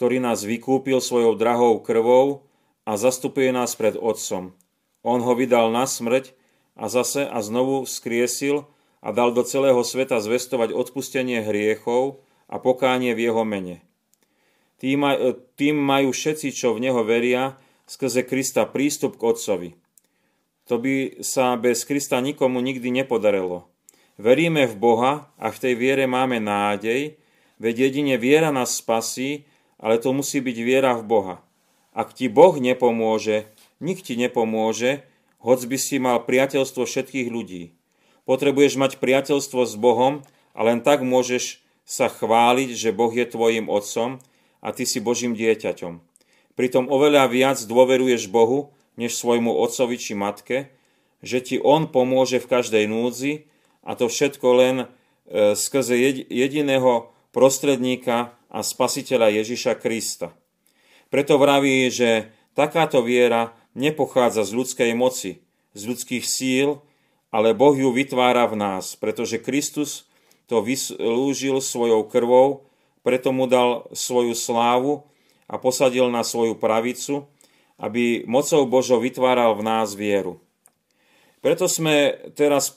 ktorý 0.00 0.16
nás 0.16 0.48
vykúpil 0.48 0.96
svojou 1.04 1.36
drahou 1.36 1.84
krvou 1.84 2.48
a 2.88 2.96
zastupuje 2.96 3.52
nás 3.52 3.76
pred 3.76 4.00
Otcom. 4.00 4.56
On 5.04 5.20
ho 5.20 5.32
vydal 5.36 5.68
na 5.68 5.84
smrť 5.84 6.32
a 6.72 6.88
zase 6.88 7.28
a 7.28 7.36
znovu 7.44 7.84
skriesil 7.84 8.64
a 9.04 9.12
dal 9.12 9.36
do 9.36 9.44
celého 9.44 9.80
sveta 9.84 10.24
zvestovať 10.24 10.72
odpustenie 10.72 11.44
hriechov 11.44 12.24
a 12.46 12.56
pokánie 12.62 13.14
v 13.14 13.30
jeho 13.30 13.42
mene. 13.42 13.82
Tým, 14.76 15.02
tým 15.56 15.76
majú 15.76 16.12
všetci, 16.12 16.52
čo 16.52 16.76
v 16.76 16.84
neho 16.84 17.00
veria, 17.02 17.56
skrze 17.88 18.26
Krista 18.26 18.68
prístup 18.68 19.16
k 19.16 19.32
Otcovi. 19.32 19.70
To 20.66 20.82
by 20.82 21.22
sa 21.22 21.54
bez 21.54 21.86
Krista 21.86 22.18
nikomu 22.18 22.58
nikdy 22.58 22.90
nepodarilo. 22.90 23.70
Veríme 24.18 24.66
v 24.66 24.74
Boha 24.74 25.12
a 25.38 25.46
v 25.52 25.60
tej 25.60 25.74
viere 25.78 26.04
máme 26.08 26.42
nádej, 26.42 27.20
veď 27.60 27.74
jedine 27.88 28.16
viera 28.16 28.50
nás 28.50 28.76
spasí, 28.76 29.46
ale 29.76 30.00
to 30.00 30.10
musí 30.12 30.40
byť 30.40 30.56
viera 30.64 30.92
v 30.96 31.04
Boha. 31.04 31.36
Ak 31.96 32.12
ti 32.12 32.28
Boh 32.28 32.56
nepomôže, 32.56 33.48
nik 33.80 34.04
ti 34.04 34.16
nepomôže, 34.16 35.04
hoď 35.40 35.60
by 35.68 35.78
si 35.80 35.96
mal 36.00 36.24
priateľstvo 36.24 36.84
všetkých 36.84 37.28
ľudí. 37.28 37.76
Potrebuješ 38.26 38.74
mať 38.76 38.92
priateľstvo 38.98 39.62
s 39.64 39.74
Bohom 39.78 40.26
a 40.52 40.60
len 40.66 40.82
tak 40.82 41.06
môžeš 41.06 41.62
sa 41.86 42.10
chváliť, 42.10 42.74
že 42.74 42.90
Boh 42.90 43.14
je 43.14 43.22
tvojim 43.22 43.70
otcom 43.70 44.18
a 44.58 44.68
ty 44.74 44.82
si 44.82 44.98
Božím 44.98 45.38
dieťaťom. 45.38 46.02
Pritom 46.58 46.90
oveľa 46.90 47.30
viac 47.30 47.58
dôveruješ 47.62 48.26
Bohu, 48.26 48.74
než 48.98 49.14
svojmu 49.14 49.54
otcovi 49.54 49.94
či 49.94 50.18
matke, 50.18 50.74
že 51.22 51.38
ti 51.38 51.56
On 51.62 51.86
pomôže 51.86 52.42
v 52.42 52.50
každej 52.50 52.84
núdzi 52.90 53.46
a 53.86 53.94
to 53.94 54.10
všetko 54.10 54.48
len 54.56 54.76
e, 54.82 54.86
skrze 55.54 55.94
jediného 56.26 57.12
prostredníka 57.30 58.34
a 58.50 58.64
spasiteľa 58.64 59.44
Ježiša 59.44 59.78
Krista. 59.78 60.32
Preto 61.12 61.38
vraví, 61.38 61.92
že 61.92 62.32
takáto 62.56 63.04
viera 63.04 63.54
nepochádza 63.76 64.42
z 64.48 64.52
ľudskej 64.56 64.90
moci, 64.96 65.44
z 65.76 65.82
ľudských 65.86 66.24
síl, 66.24 66.80
ale 67.28 67.52
Boh 67.52 67.76
ju 67.76 67.92
vytvára 67.92 68.48
v 68.48 68.56
nás, 68.56 68.96
pretože 68.96 69.36
Kristus 69.36 70.08
to 70.46 70.62
vyslúžil 70.62 71.58
svojou 71.58 72.06
krvou, 72.06 72.66
preto 73.02 73.30
mu 73.30 73.46
dal 73.46 73.86
svoju 73.94 74.34
slávu 74.34 75.06
a 75.46 75.58
posadil 75.58 76.10
na 76.10 76.26
svoju 76.26 76.58
pravicu, 76.58 77.30
aby 77.78 78.26
mocou 78.26 78.66
Božou 78.66 78.98
vytváral 78.98 79.54
v 79.54 79.62
nás 79.62 79.94
vieru. 79.94 80.42
Preto 81.44 81.70
sme 81.70 82.18
teraz 82.34 82.74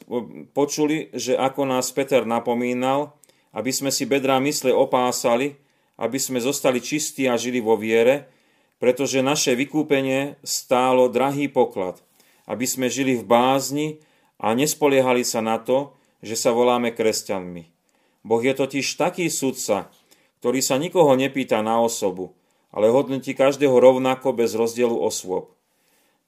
počuli, 0.54 1.10
že 1.16 1.34
ako 1.34 1.66
nás 1.66 1.90
Peter 1.90 2.22
napomínal, 2.28 3.18
aby 3.50 3.74
sme 3.74 3.90
si 3.90 4.06
bedrá 4.06 4.38
mysle 4.38 4.70
opásali, 4.70 5.58
aby 5.98 6.22
sme 6.22 6.38
zostali 6.38 6.78
čistí 6.78 7.26
a 7.26 7.34
žili 7.34 7.58
vo 7.58 7.74
viere, 7.74 8.30
pretože 8.78 9.26
naše 9.26 9.58
vykúpenie 9.58 10.38
stálo 10.46 11.10
drahý 11.10 11.50
poklad, 11.50 12.00
aby 12.46 12.64
sme 12.70 12.88
žili 12.88 13.18
v 13.18 13.26
bázni 13.26 13.88
a 14.38 14.54
nespoliehali 14.54 15.26
sa 15.26 15.42
na 15.42 15.58
to, 15.58 15.98
že 16.20 16.36
sa 16.36 16.52
voláme 16.52 16.92
kresťanmi. 16.92 17.64
Boh 18.24 18.44
je 18.44 18.54
totiž 18.56 18.86
taký 19.00 19.32
sudca, 19.32 19.88
ktorý 20.40 20.60
sa 20.60 20.76
nikoho 20.80 21.16
nepýta 21.16 21.64
na 21.64 21.80
osobu, 21.80 22.36
ale 22.72 22.92
hodnotí 22.92 23.36
každého 23.36 23.76
rovnako 23.76 24.36
bez 24.36 24.56
rozdielu 24.56 24.96
osôb. 24.96 25.56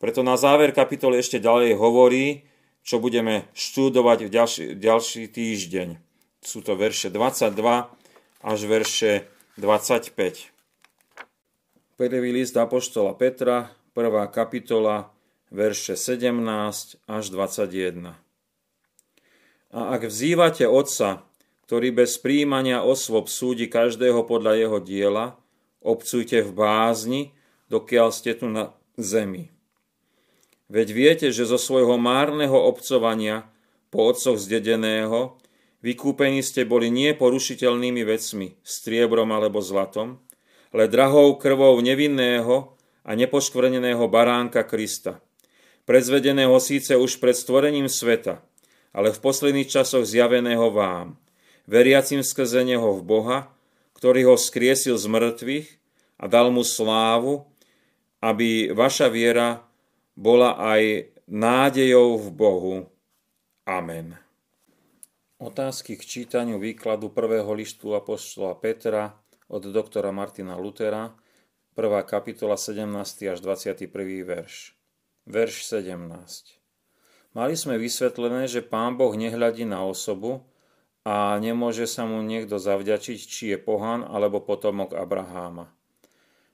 Preto 0.01 0.25
na 0.25 0.34
záver 0.39 0.73
kapitoly 0.73 1.21
ešte 1.21 1.38
ďalej 1.38 1.77
hovorí, 1.77 2.47
čo 2.82 2.97
budeme 2.97 3.45
študovať 3.54 4.25
v 4.25 4.30
ďalší, 4.34 4.65
ďalší 4.73 5.30
týždeň. 5.30 6.01
Sú 6.41 6.65
to 6.65 6.73
verše 6.73 7.13
22 7.13 7.54
až 8.41 8.60
verše 8.65 9.30
25. 9.62 10.49
Prvý 12.01 12.30
list 12.34 12.58
Apoštola 12.58 13.13
Petra, 13.13 13.69
prvá 13.93 14.25
kapitola, 14.25 15.13
verše 15.54 15.93
17 15.93 16.34
až 17.06 17.23
21. 17.30 18.31
A 19.71 19.95
ak 19.95 20.12
vzývate 20.12 20.67
Otca, 20.67 21.23
ktorý 21.67 21.95
bez 21.95 22.19
príjmania 22.19 22.84
osôb 22.84 23.31
súdi 23.31 23.71
každého 23.71 24.27
podľa 24.27 24.60
jeho 24.60 24.79
diela, 24.84 25.39
obcujte 25.79 26.43
v 26.43 26.51
bázni, 26.51 27.21
dokiaľ 27.71 28.12
ste 28.12 28.36
tu 28.36 28.51
na 28.51 28.75
zemi. 28.99 29.47
Veď 30.67 30.88
viete, 30.91 31.27
že 31.31 31.47
zo 31.47 31.55
svojho 31.55 31.95
márneho 31.95 32.55
obcovania 32.55 33.47
po 33.91 34.07
otcoch 34.12 34.36
zdedeného 34.36 35.39
vykúpení 35.84 36.43
ste 36.43 36.67
boli 36.67 36.91
nie 36.91 37.15
porušiteľnými 37.15 38.03
vecmi, 38.03 38.60
striebrom 38.63 39.31
alebo 39.31 39.63
zlatom, 39.63 40.19
ale 40.71 40.91
drahou 40.91 41.36
krvou 41.39 41.75
nevinného 41.79 42.75
a 43.07 43.12
nepoškvrneného 43.15 44.03
baránka 44.07 44.67
Krista, 44.67 45.23
predzvedeného 45.88 46.55
síce 46.60 46.95
už 46.95 47.19
pred 47.19 47.36
stvorením 47.36 47.88
sveta, 47.88 48.39
ale 48.91 49.15
v 49.15 49.19
posledných 49.19 49.71
časoch 49.71 50.04
zjaveného 50.04 50.71
vám, 50.71 51.15
veriacim 51.67 52.23
skrze 52.23 52.63
Neho 52.67 52.95
v 52.99 53.01
Boha, 53.04 53.39
ktorý 53.95 54.34
ho 54.34 54.36
skriesil 54.36 54.99
z 54.99 55.06
mŕtvych 55.08 55.67
a 56.19 56.25
dal 56.27 56.51
mu 56.51 56.67
slávu, 56.67 57.47
aby 58.21 58.69
vaša 58.75 59.10
viera 59.10 59.65
bola 60.13 60.60
aj 60.60 61.10
nádejou 61.25 62.19
v 62.19 62.27
Bohu. 62.30 62.75
Amen. 63.65 64.19
Otázky 65.41 65.97
k 65.97 66.06
čítaniu 66.06 66.62
výkladu 66.62 67.10
prvého 67.10 67.49
listu 67.58 67.97
Apoštola 67.97 68.54
Petra 68.62 69.17
od 69.49 69.65
doktora 69.65 70.13
Martina 70.13 70.54
Lutera, 70.54 71.17
1. 71.73 72.04
kapitola 72.06 72.60
17. 72.60 72.86
až 73.32 73.39
21. 73.41 73.89
verš. 74.21 74.77
Verš 75.25 75.56
17. 75.65 76.61
Mali 77.32 77.56
sme 77.56 77.80
vysvetlené, 77.80 78.48
že 78.52 78.65
Pán 78.65 79.00
Boh 79.00 79.15
nehľadí 79.15 79.63
na 79.63 79.88
osobu, 79.88 80.44
a 81.02 81.34
nemôže 81.41 81.89
sa 81.89 82.06
mu 82.06 82.22
niekto 82.22 82.62
zavďačiť, 82.62 83.20
či 83.20 83.44
je 83.54 83.58
pohan 83.58 84.06
alebo 84.06 84.38
potomok 84.38 84.94
Abraháma. 84.94 85.74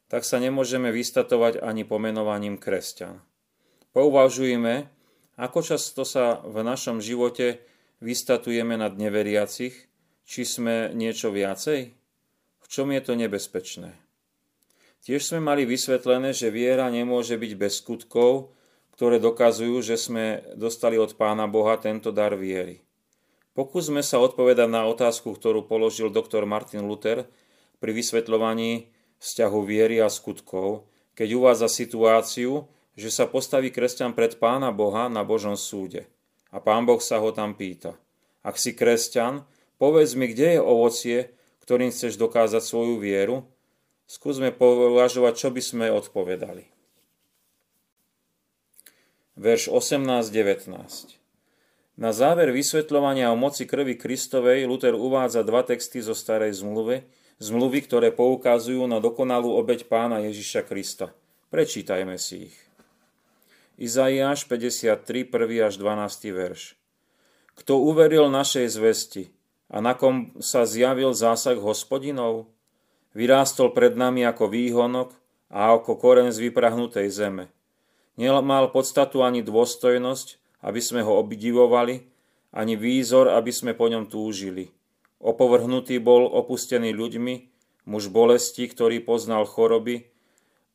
Tak 0.08 0.24
sa 0.24 0.40
nemôžeme 0.40 0.88
vystatovať 0.96 1.60
ani 1.60 1.84
pomenovaním 1.84 2.56
kresťan. 2.56 3.20
Pouvažujeme, 3.92 4.88
ako 5.36 5.60
často 5.60 6.08
sa 6.08 6.40
v 6.48 6.64
našom 6.64 7.04
živote 7.04 7.60
vystatujeme 8.00 8.80
nad 8.80 8.96
neveriacich, 8.96 9.76
či 10.24 10.42
sme 10.48 10.96
niečo 10.96 11.28
viacej? 11.36 11.92
V 12.64 12.66
čom 12.72 12.88
je 12.96 13.02
to 13.04 13.20
nebezpečné? 13.20 13.92
Tiež 15.04 15.28
sme 15.28 15.44
mali 15.44 15.68
vysvetlené, 15.68 16.32
že 16.32 16.56
viera 16.56 16.88
nemôže 16.88 17.36
byť 17.36 17.52
bez 17.60 17.84
skutkov, 17.84 18.56
ktoré 18.98 19.22
dokazujú, 19.22 19.78
že 19.86 19.94
sme 19.94 20.42
dostali 20.58 20.98
od 20.98 21.14
Pána 21.14 21.46
Boha 21.46 21.78
tento 21.78 22.10
dar 22.10 22.34
viery. 22.34 22.82
Pokúsme 23.54 24.02
sa 24.02 24.18
odpovedať 24.18 24.66
na 24.66 24.90
otázku, 24.90 25.38
ktorú 25.38 25.70
položil 25.70 26.10
doktor 26.10 26.50
Martin 26.50 26.90
Luther 26.90 27.30
pri 27.78 27.94
vysvetľovaní 27.94 28.90
vzťahu 29.22 29.60
viery 29.62 30.02
a 30.02 30.10
skutkov, 30.10 30.90
keď 31.14 31.30
uvádza 31.38 31.70
situáciu, 31.70 32.66
že 32.98 33.14
sa 33.14 33.30
postaví 33.30 33.70
kresťan 33.70 34.18
pred 34.18 34.42
Pána 34.42 34.74
Boha 34.74 35.06
na 35.14 35.22
Božom 35.22 35.54
súde. 35.54 36.10
A 36.50 36.58
Pán 36.58 36.90
Boh 36.90 36.98
sa 36.98 37.22
ho 37.22 37.30
tam 37.30 37.54
pýta. 37.54 37.94
Ak 38.42 38.58
si 38.58 38.74
kresťan, 38.74 39.46
povedz 39.78 40.18
mi, 40.18 40.26
kde 40.34 40.58
je 40.58 40.62
ovocie, 40.62 41.18
ktorým 41.62 41.94
chceš 41.94 42.18
dokázať 42.18 42.66
svoju 42.66 42.98
vieru? 42.98 43.46
Skúsme 44.10 44.50
považovať, 44.50 45.34
čo 45.38 45.50
by 45.54 45.62
sme 45.62 45.86
odpovedali. 45.94 46.77
Verš 49.38 49.70
18-19 49.70 51.18
na 51.98 52.14
záver 52.14 52.54
vysvetľovania 52.54 53.34
o 53.34 53.38
moci 53.38 53.66
krvi 53.66 53.98
Kristovej 53.98 54.70
Luther 54.70 54.94
uvádza 54.94 55.42
dva 55.42 55.66
texty 55.66 55.98
zo 55.98 56.14
starej 56.14 56.54
zmluvy, 56.62 57.02
zmluvy, 57.42 57.90
ktoré 57.90 58.14
poukazujú 58.14 58.86
na 58.86 59.02
dokonalú 59.02 59.58
obeď 59.58 59.90
pána 59.90 60.22
Ježiša 60.22 60.62
Krista. 60.70 61.10
Prečítajme 61.50 62.22
si 62.22 62.54
ich. 62.54 62.58
Izaiáš 63.82 64.46
53, 64.46 65.26
1. 65.26 65.70
až 65.70 65.74
12. 65.82 66.38
verš. 66.38 66.78
Kto 67.58 67.82
uveril 67.82 68.30
našej 68.30 68.70
zvesti 68.70 69.34
a 69.66 69.82
na 69.82 69.98
kom 69.98 70.38
sa 70.38 70.70
zjavil 70.70 71.18
zásah 71.18 71.58
hospodinov, 71.58 72.46
vyrástol 73.18 73.74
pred 73.74 73.98
nami 73.98 74.22
ako 74.22 74.54
výhonok 74.54 75.18
a 75.50 75.74
ako 75.74 75.98
koren 75.98 76.30
z 76.30 76.46
vyprahnutej 76.46 77.10
zeme. 77.10 77.50
Nemal 78.18 78.74
podstatu 78.74 79.22
ani 79.22 79.46
dôstojnosť, 79.46 80.42
aby 80.66 80.82
sme 80.82 81.06
ho 81.06 81.22
obdivovali, 81.22 82.10
ani 82.50 82.74
výzor, 82.74 83.30
aby 83.30 83.54
sme 83.54 83.78
po 83.78 83.86
ňom 83.86 84.10
túžili. 84.10 84.74
Opovrhnutý 85.22 86.02
bol 86.02 86.26
opustený 86.26 86.98
ľuďmi, 86.98 87.36
muž 87.86 88.10
bolesti, 88.10 88.66
ktorý 88.66 89.06
poznal 89.06 89.46
choroby, 89.46 90.10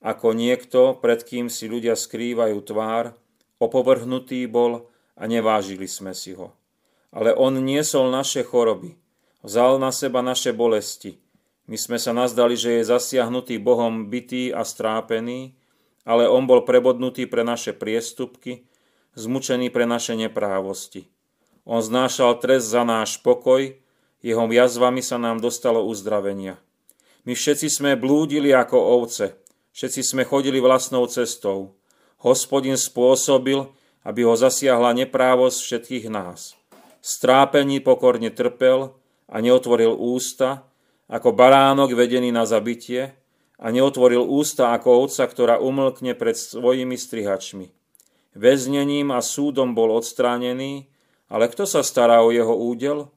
ako 0.02 0.34
niekto, 0.34 0.98
pred 0.98 1.22
kým 1.22 1.46
si 1.46 1.70
ľudia 1.70 1.94
skrývajú 1.94 2.58
tvár, 2.66 3.14
opovrhnutý 3.62 4.46
bol 4.50 4.90
a 5.14 5.30
nevážili 5.30 5.86
sme 5.86 6.10
si 6.10 6.34
ho. 6.34 6.54
Ale 7.14 7.30
on 7.34 7.62
niesol 7.62 8.10
naše 8.10 8.42
choroby, 8.42 8.98
vzal 9.46 9.78
na 9.78 9.94
seba 9.94 10.22
naše 10.22 10.50
bolesti. 10.50 11.22
My 11.70 11.78
sme 11.78 12.02
sa 12.02 12.10
nazdali, 12.10 12.58
že 12.58 12.82
je 12.82 12.90
zasiahnutý 12.90 13.62
Bohom 13.62 14.10
bytý 14.10 14.50
a 14.50 14.66
strápený, 14.66 15.54
ale 16.02 16.26
on 16.26 16.46
bol 16.46 16.66
prebodnutý 16.66 17.30
pre 17.30 17.46
naše 17.46 17.74
priestupky, 17.74 18.66
zmučený 19.14 19.70
pre 19.70 19.86
naše 19.86 20.18
neprávosti. 20.18 21.06
On 21.62 21.78
znášal 21.78 22.42
trest 22.42 22.66
za 22.70 22.82
náš 22.82 23.22
pokoj, 23.22 23.70
jeho 24.22 24.44
jazvami 24.50 25.02
sa 25.02 25.18
nám 25.18 25.38
dostalo 25.42 25.82
uzdravenia. 25.86 26.58
My 27.22 27.38
všetci 27.38 27.70
sme 27.70 27.94
blúdili 27.94 28.50
ako 28.50 28.78
ovce, 28.98 29.38
všetci 29.74 30.02
sme 30.02 30.22
chodili 30.26 30.58
vlastnou 30.58 31.06
cestou. 31.06 31.78
Hospodin 32.22 32.78
spôsobil, 32.78 33.70
aby 34.02 34.26
ho 34.26 34.34
zasiahla 34.34 34.94
neprávosť 34.94 35.58
všetkých 35.58 36.06
nás. 36.10 36.58
Strápení 37.02 37.82
pokorne 37.82 38.30
trpel 38.30 38.94
a 39.26 39.36
neotvoril 39.38 39.94
ústa, 39.94 40.66
ako 41.10 41.34
baránok 41.34 41.94
vedený 41.94 42.30
na 42.30 42.46
zabitie, 42.46 43.14
a 43.62 43.70
neotvoril 43.70 44.26
ústa 44.26 44.74
ako 44.74 45.06
ovca, 45.06 45.22
ktorá 45.22 45.62
umlkne 45.62 46.18
pred 46.18 46.34
svojimi 46.34 46.98
strihačmi. 46.98 47.70
Väznením 48.34 49.14
a 49.14 49.22
súdom 49.22 49.78
bol 49.78 49.94
odstránený, 49.94 50.90
ale 51.30 51.46
kto 51.46 51.62
sa 51.64 51.86
stará 51.86 52.26
o 52.26 52.34
jeho 52.34 52.52
údel? 52.52 53.14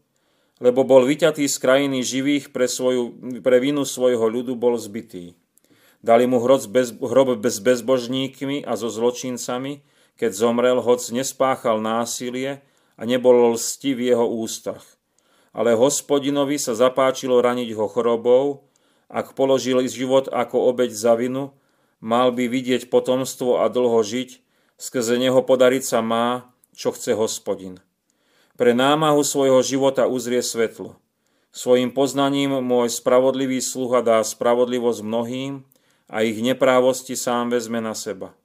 Lebo 0.61 0.85
bol 0.87 1.03
vyťatý 1.03 1.49
z 1.49 1.57
krajiny 1.57 1.99
živých 2.05 2.53
pre, 2.53 2.69
svoju, 2.69 3.11
pre 3.43 3.59
vinu 3.59 3.83
svojho 3.83 4.23
ľudu 4.23 4.55
bol 4.55 4.77
zbytý. 4.77 5.35
Dali 6.05 6.29
mu 6.29 6.37
hrob, 6.37 6.61
bez, 6.69 6.93
hrob 6.93 7.41
bez 7.41 7.57
bezbožníkmi 7.59 8.63
a 8.63 8.77
so 8.77 8.87
zločincami, 8.87 9.81
keď 10.15 10.31
zomrel, 10.31 10.79
hoc 10.79 11.01
nespáchal 11.11 11.81
násilie 11.81 12.61
a 12.95 13.01
nebol 13.03 13.57
lsti 13.57 13.91
v 13.97 14.01
jeho 14.13 14.29
ústach. 14.29 14.85
Ale 15.51 15.75
hospodinovi 15.75 16.55
sa 16.61 16.77
zapáčilo 16.77 17.41
raniť 17.41 17.73
ho 17.75 17.89
chorobou, 17.89 18.69
ak 19.09 19.37
položil 19.37 19.81
život 19.85 20.29
ako 20.31 20.69
obeď 20.71 20.91
za 20.93 21.13
vinu, 21.13 21.53
mal 22.01 22.33
by 22.33 22.49
vidieť 22.49 22.89
potomstvo 22.89 23.61
a 23.61 23.69
dlho 23.69 24.01
žiť, 24.01 24.41
skrze 24.77 25.15
neho 25.17 25.39
podariť 25.41 25.83
sa 25.85 25.99
má, 26.01 26.51
čo 26.75 26.91
chce 26.91 27.15
hospodin. 27.15 27.79
Pre 28.55 28.71
námahu 28.71 29.19
svojho 29.23 29.59
života 29.63 30.07
uzrie 30.07 30.39
svetlo. 30.39 30.95
Svojim 31.55 31.91
poznaním 31.95 32.59
môj 32.59 32.91
spravodlivý 32.91 33.63
sluha 33.63 34.03
dá 34.03 34.19
spravodlivosť 34.19 34.99
mnohým 35.03 35.63
a 36.11 36.23
ich 36.23 36.39
neprávosti 36.43 37.15
sám 37.15 37.51
vezme 37.51 37.79
na 37.79 37.95
seba. 37.95 38.35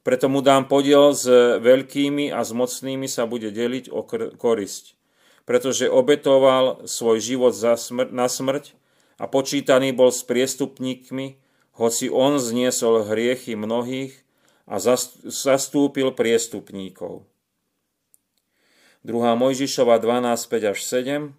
Preto 0.00 0.30
mu 0.30 0.38
dám 0.40 0.70
podiel 0.70 1.12
s 1.12 1.26
veľkými 1.60 2.30
a 2.30 2.40
s 2.46 2.54
mocnými 2.54 3.10
sa 3.10 3.26
bude 3.26 3.50
deliť 3.50 3.90
o 3.90 4.06
korisť. 4.38 4.94
Pretože 5.44 5.90
obetoval 5.90 6.86
svoj 6.86 7.18
život 7.18 7.52
za 7.52 7.74
smr- 7.74 8.14
na 8.14 8.30
smrť, 8.30 8.72
a 9.16 9.24
počítaný 9.24 9.96
bol 9.96 10.12
s 10.12 10.20
priestupníkmi, 10.28 11.40
hoci 11.76 12.08
on 12.08 12.40
zniesol 12.40 13.04
hriechy 13.04 13.56
mnohých 13.56 14.24
a 14.68 14.80
zastúpil 15.28 16.12
priestupníkov. 16.12 17.24
2. 19.06 19.12
Mojžišova 19.12 20.02
12, 20.02 20.50
5 20.50 20.72
až 20.72 20.78
7 20.82 21.32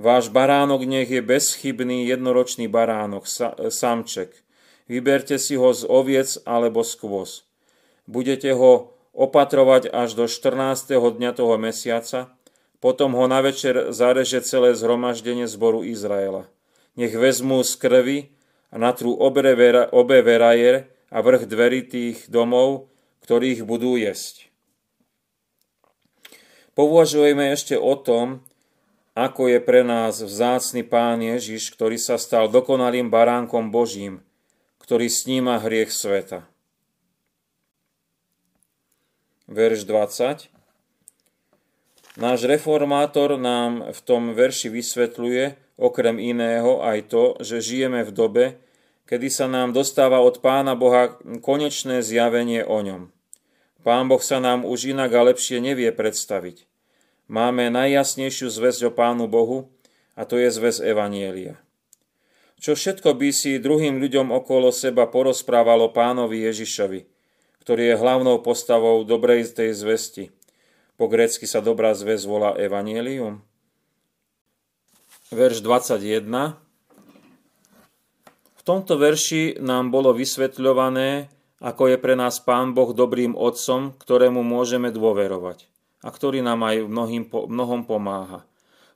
Váš 0.00 0.32
baránok 0.32 0.88
nech 0.88 1.12
je 1.12 1.20
bezchybný 1.20 2.08
jednoročný 2.08 2.72
baránok, 2.72 3.28
sa, 3.28 3.52
samček. 3.52 4.32
Vyberte 4.88 5.36
si 5.36 5.60
ho 5.60 5.76
z 5.76 5.84
oviec 5.84 6.40
alebo 6.48 6.80
z 6.80 6.96
kôz. 6.96 7.44
Budete 8.08 8.56
ho 8.56 8.96
opatrovať 9.12 9.92
až 9.92 10.16
do 10.16 10.24
14. 10.24 10.96
dňa 10.96 11.30
toho 11.36 11.60
mesiaca, 11.60 12.32
potom 12.80 13.12
ho 13.12 13.28
na 13.28 13.44
večer 13.44 13.92
zareže 13.92 14.40
celé 14.40 14.72
zhromaždenie 14.72 15.44
zboru 15.44 15.84
Izraela 15.84 16.48
nech 16.94 17.14
vezmú 17.14 17.62
z 17.62 17.72
krvi 17.78 18.18
a 18.70 18.78
natrú 18.78 19.14
obe, 19.14 19.42
vera, 19.54 19.90
obe 19.90 20.22
verajer 20.22 20.90
a 21.10 21.18
vrch 21.22 21.46
dverí 21.46 21.86
tých 21.86 22.18
domov, 22.30 22.90
ktorých 23.26 23.66
budú 23.66 23.98
jesť. 23.98 24.50
Považujeme 26.78 27.50
ešte 27.50 27.74
o 27.76 27.98
tom, 27.98 28.46
ako 29.18 29.50
je 29.50 29.58
pre 29.58 29.82
nás 29.82 30.22
vzácny 30.22 30.86
Pán 30.86 31.18
Ježiš, 31.18 31.74
ktorý 31.74 31.98
sa 31.98 32.16
stal 32.16 32.46
dokonalým 32.46 33.10
baránkom 33.10 33.74
Božím, 33.74 34.22
ktorý 34.80 35.10
sníma 35.10 35.58
hriech 35.60 35.90
sveta. 35.90 36.46
Verš 39.50 39.82
20. 39.82 40.46
Náš 42.22 42.40
reformátor 42.46 43.34
nám 43.34 43.90
v 43.90 44.00
tom 44.06 44.30
verši 44.30 44.70
vysvetľuje, 44.70 45.69
okrem 45.80 46.20
iného 46.20 46.84
aj 46.84 47.08
to, 47.08 47.24
že 47.40 47.64
žijeme 47.64 48.04
v 48.04 48.12
dobe, 48.12 48.44
kedy 49.08 49.32
sa 49.32 49.48
nám 49.48 49.72
dostáva 49.72 50.20
od 50.20 50.38
Pána 50.44 50.76
Boha 50.76 51.16
konečné 51.40 52.04
zjavenie 52.04 52.62
o 52.62 52.78
ňom. 52.84 53.02
Pán 53.80 54.12
Boh 54.12 54.20
sa 54.20 54.38
nám 54.38 54.68
už 54.68 54.92
inak 54.92 55.10
a 55.16 55.24
lepšie 55.32 55.58
nevie 55.64 55.88
predstaviť. 55.88 56.68
Máme 57.32 57.72
najjasnejšiu 57.72 58.52
zväzť 58.52 58.80
o 58.86 58.92
Pánu 58.92 59.24
Bohu 59.24 59.72
a 60.14 60.28
to 60.28 60.36
je 60.36 60.52
zväz 60.52 60.84
Evanielia. 60.84 61.56
Čo 62.60 62.76
všetko 62.76 63.16
by 63.16 63.32
si 63.32 63.56
druhým 63.56 63.96
ľuďom 64.04 64.28
okolo 64.36 64.68
seba 64.68 65.08
porozprávalo 65.08 65.96
pánovi 65.96 66.44
Ježišovi, 66.44 67.08
ktorý 67.64 67.82
je 67.88 67.96
hlavnou 67.96 68.36
postavou 68.44 69.00
dobrej 69.00 69.48
tej 69.56 69.72
zvesti. 69.72 70.28
Po 71.00 71.08
grecky 71.08 71.48
sa 71.48 71.64
dobrá 71.64 71.96
zväz 71.96 72.28
volá 72.28 72.52
Evangelium 72.60 73.40
verš 75.30 75.62
21. 75.62 76.26
V 78.58 78.62
tomto 78.66 78.98
verši 78.98 79.62
nám 79.62 79.94
bolo 79.94 80.10
vysvetľované, 80.10 81.30
ako 81.62 81.94
je 81.94 81.96
pre 82.02 82.18
nás 82.18 82.42
Pán 82.42 82.74
Boh 82.74 82.90
dobrým 82.90 83.38
Otcom, 83.38 83.94
ktorému 83.94 84.42
môžeme 84.42 84.90
dôverovať 84.90 85.70
a 86.02 86.08
ktorý 86.10 86.42
nám 86.42 86.66
aj 86.66 86.76
mnohým, 86.82 87.24
mnohom 87.30 87.86
pomáha. 87.86 88.42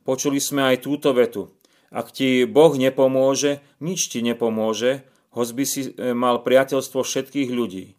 Počuli 0.03 0.43
sme 0.43 0.75
aj 0.75 0.83
túto 0.83 1.15
vetu. 1.15 1.55
Ak 1.95 2.11
ti 2.11 2.43
Boh 2.49 2.75
nepomôže, 2.75 3.63
nič 3.79 4.11
ti 4.11 4.19
nepomôže, 4.25 5.07
hoď 5.31 5.49
by 5.55 5.65
si 5.69 5.81
e, 5.95 6.17
mal 6.17 6.43
priateľstvo 6.43 7.07
všetkých 7.07 7.51
ľudí. 7.55 7.95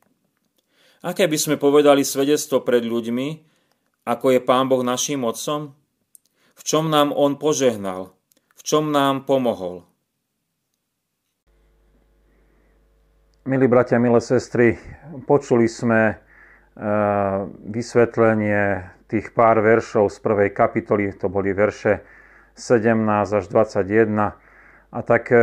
Aké 1.05 1.29
by 1.29 1.37
sme 1.37 1.55
povedali 1.55 2.01
svedectvo 2.03 2.65
pred 2.65 2.83
ľuďmi, 2.83 3.27
ako 4.09 4.25
je 4.35 4.39
Pán 4.43 4.67
Boh 4.67 4.83
našim 4.83 5.23
Otcom? 5.23 5.71
V 6.57 6.61
čom 6.65 6.91
nám 6.91 7.13
On 7.15 7.37
požehnal? 7.39 8.15
Čom 8.65 8.89
nám 8.89 9.29
pomohol. 9.29 9.85
Milí 13.45 13.69
bratia, 13.69 14.01
milé 14.01 14.17
sestry, 14.25 14.81
počuli 15.29 15.69
sme 15.69 16.01
e, 16.09 16.15
vysvetlenie 17.69 18.89
tých 19.05 19.37
pár 19.37 19.61
veršov 19.61 20.09
z 20.09 20.17
prvej 20.17 20.49
kapitoly, 20.49 21.13
to 21.13 21.29
boli 21.29 21.53
verše 21.53 22.01
17 22.57 23.05
až 23.37 23.45
21. 23.45 24.33
A 24.89 24.99
tak 25.05 25.29
e, 25.29 25.37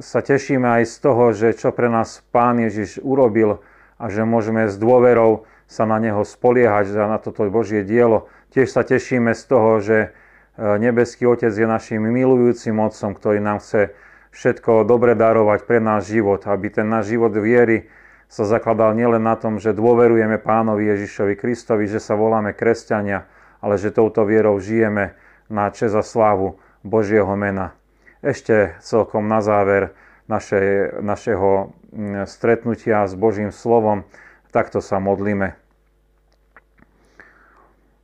sa 0.00 0.20
tešíme 0.24 0.80
aj 0.80 0.88
z 0.88 0.96
toho, 0.96 1.36
že 1.36 1.52
čo 1.52 1.76
pre 1.76 1.92
nás 1.92 2.24
Pán 2.32 2.56
Ježiš 2.56 3.04
urobil 3.04 3.60
a 4.00 4.08
že 4.08 4.24
môžeme 4.24 4.64
s 4.64 4.80
dôverou 4.80 5.44
sa 5.68 5.84
na 5.84 6.00
Neho 6.00 6.24
spoliehať, 6.24 6.88
na 7.04 7.20
toto 7.20 7.44
Božie 7.52 7.84
dielo. 7.84 8.32
Tiež 8.48 8.72
sa 8.72 8.80
tešíme 8.80 9.36
z 9.36 9.42
toho, 9.44 9.84
že 9.84 10.16
nebeský 10.58 11.28
Otec 11.28 11.52
je 11.52 11.66
našim 11.68 12.02
milujúcim 12.02 12.74
Otcom, 12.80 13.14
ktorý 13.14 13.38
nám 13.38 13.62
chce 13.62 13.92
všetko 14.30 14.86
dobre 14.86 15.18
darovať 15.18 15.66
pre 15.66 15.78
náš 15.82 16.14
život, 16.14 16.42
aby 16.46 16.70
ten 16.70 16.86
náš 16.86 17.14
život 17.14 17.34
viery 17.34 17.90
sa 18.30 18.46
zakladal 18.46 18.94
nielen 18.94 19.26
na 19.26 19.34
tom, 19.34 19.58
že 19.58 19.74
dôverujeme 19.74 20.38
Pánovi 20.38 20.86
Ježišovi 20.94 21.34
Kristovi, 21.34 21.90
že 21.90 21.98
sa 21.98 22.14
voláme 22.14 22.54
kresťania, 22.54 23.26
ale 23.58 23.74
že 23.74 23.90
touto 23.90 24.22
vierou 24.22 24.54
žijeme 24.62 25.18
na 25.50 25.66
čest 25.74 25.98
a 25.98 26.06
slávu 26.06 26.62
Božieho 26.86 27.34
mena. 27.34 27.74
Ešte 28.22 28.78
celkom 28.78 29.26
na 29.26 29.42
záver 29.42 29.98
naše, 30.30 30.94
našeho 31.02 31.74
mm, 31.90 32.30
stretnutia 32.30 33.02
s 33.10 33.18
Božím 33.18 33.50
slovom, 33.50 34.06
takto 34.54 34.78
sa 34.78 35.02
modlíme. 35.02 35.58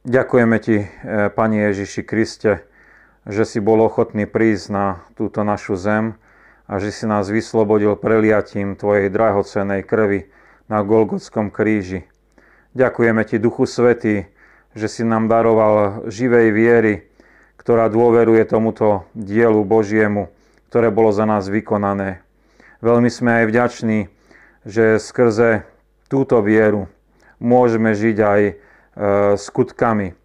Ďakujeme 0.06 0.56
Ti, 0.62 0.76
e, 0.78 0.86
Pani 1.34 1.66
Ježiši 1.66 2.06
Kriste, 2.06 2.62
že 3.26 3.42
si 3.42 3.58
bol 3.58 3.82
ochotný 3.82 4.22
prísť 4.30 4.66
na 4.70 5.02
túto 5.18 5.42
našu 5.42 5.74
zem 5.74 6.14
a 6.70 6.78
že 6.78 6.94
si 6.94 7.10
nás 7.10 7.26
vyslobodil 7.26 7.98
preliatím 7.98 8.78
Tvojej 8.78 9.10
drahocenej 9.10 9.82
krvi 9.82 10.30
na 10.70 10.86
Golgotskom 10.86 11.50
kríži. 11.50 12.06
Ďakujeme 12.78 13.26
Ti, 13.26 13.42
Duchu 13.42 13.66
Svetý, 13.66 14.30
že 14.78 14.86
si 14.86 15.02
nám 15.02 15.26
daroval 15.26 16.06
živej 16.06 16.54
viery, 16.54 17.10
ktorá 17.58 17.90
dôveruje 17.90 18.46
tomuto 18.46 19.10
dielu 19.10 19.58
Božiemu, 19.66 20.30
ktoré 20.70 20.94
bolo 20.94 21.10
za 21.10 21.26
nás 21.26 21.50
vykonané. 21.50 22.22
Veľmi 22.78 23.10
sme 23.10 23.42
aj 23.42 23.44
vďační, 23.50 23.98
že 24.62 25.02
skrze 25.02 25.66
túto 26.06 26.38
vieru 26.46 26.86
môžeme 27.42 27.90
žiť 27.90 28.18
aj 28.22 28.42
skutkami, 29.36 30.16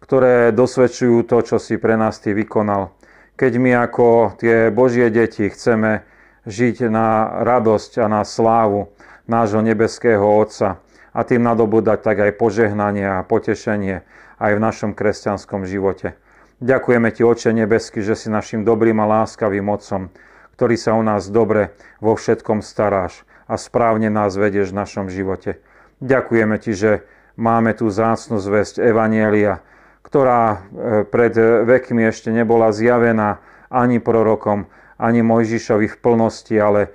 ktoré 0.00 0.54
dosvedčujú 0.54 1.26
to, 1.26 1.38
čo 1.42 1.56
si 1.58 1.76
pre 1.76 1.98
nás 1.98 2.22
Ty 2.22 2.32
vykonal. 2.34 2.94
Keď 3.34 3.52
my 3.58 3.70
ako 3.90 4.36
tie 4.38 4.70
Božie 4.70 5.10
deti 5.10 5.48
chceme 5.50 6.06
žiť 6.48 6.88
na 6.88 7.40
radosť 7.44 8.00
a 8.00 8.06
na 8.08 8.22
slávu 8.24 8.92
nášho 9.28 9.60
nebeského 9.60 10.22
Otca 10.22 10.80
a 11.10 11.20
tým 11.26 11.42
nadobúdať 11.42 11.98
tak 12.06 12.16
aj 12.22 12.38
požehnanie 12.38 13.06
a 13.06 13.26
potešenie 13.26 14.06
aj 14.40 14.52
v 14.56 14.60
našom 14.62 14.90
kresťanskom 14.96 15.68
živote. 15.68 16.16
Ďakujeme 16.60 17.08
Ti, 17.12 17.22
Oče 17.24 17.50
nebeský, 17.56 18.04
že 18.04 18.16
si 18.16 18.28
našim 18.28 18.64
dobrým 18.64 19.00
a 19.00 19.08
láskavým 19.08 19.68
Otcom, 19.72 20.12
ktorý 20.56 20.76
sa 20.76 20.92
o 20.92 21.00
nás 21.00 21.32
dobre 21.32 21.72
vo 22.04 22.12
všetkom 22.12 22.60
staráš 22.60 23.24
a 23.48 23.56
správne 23.56 24.12
nás 24.12 24.36
vedieš 24.36 24.72
v 24.72 24.80
našom 24.84 25.06
živote. 25.08 25.60
Ďakujeme 26.04 26.56
Ti, 26.60 26.72
že 26.76 26.92
máme 27.38 27.74
tú 27.76 27.90
zácnu 27.90 28.38
zväzť 28.42 28.82
Evanielia, 28.82 29.62
ktorá 30.02 30.42
e, 30.50 30.58
pred 31.06 31.34
vekmi 31.66 32.08
ešte 32.08 32.34
nebola 32.34 32.74
zjavená 32.74 33.38
ani 33.70 34.02
prorokom, 34.02 34.66
ani 34.98 35.22
Mojžišovi 35.22 35.86
v 35.86 35.96
plnosti, 36.02 36.56
ale 36.58 36.90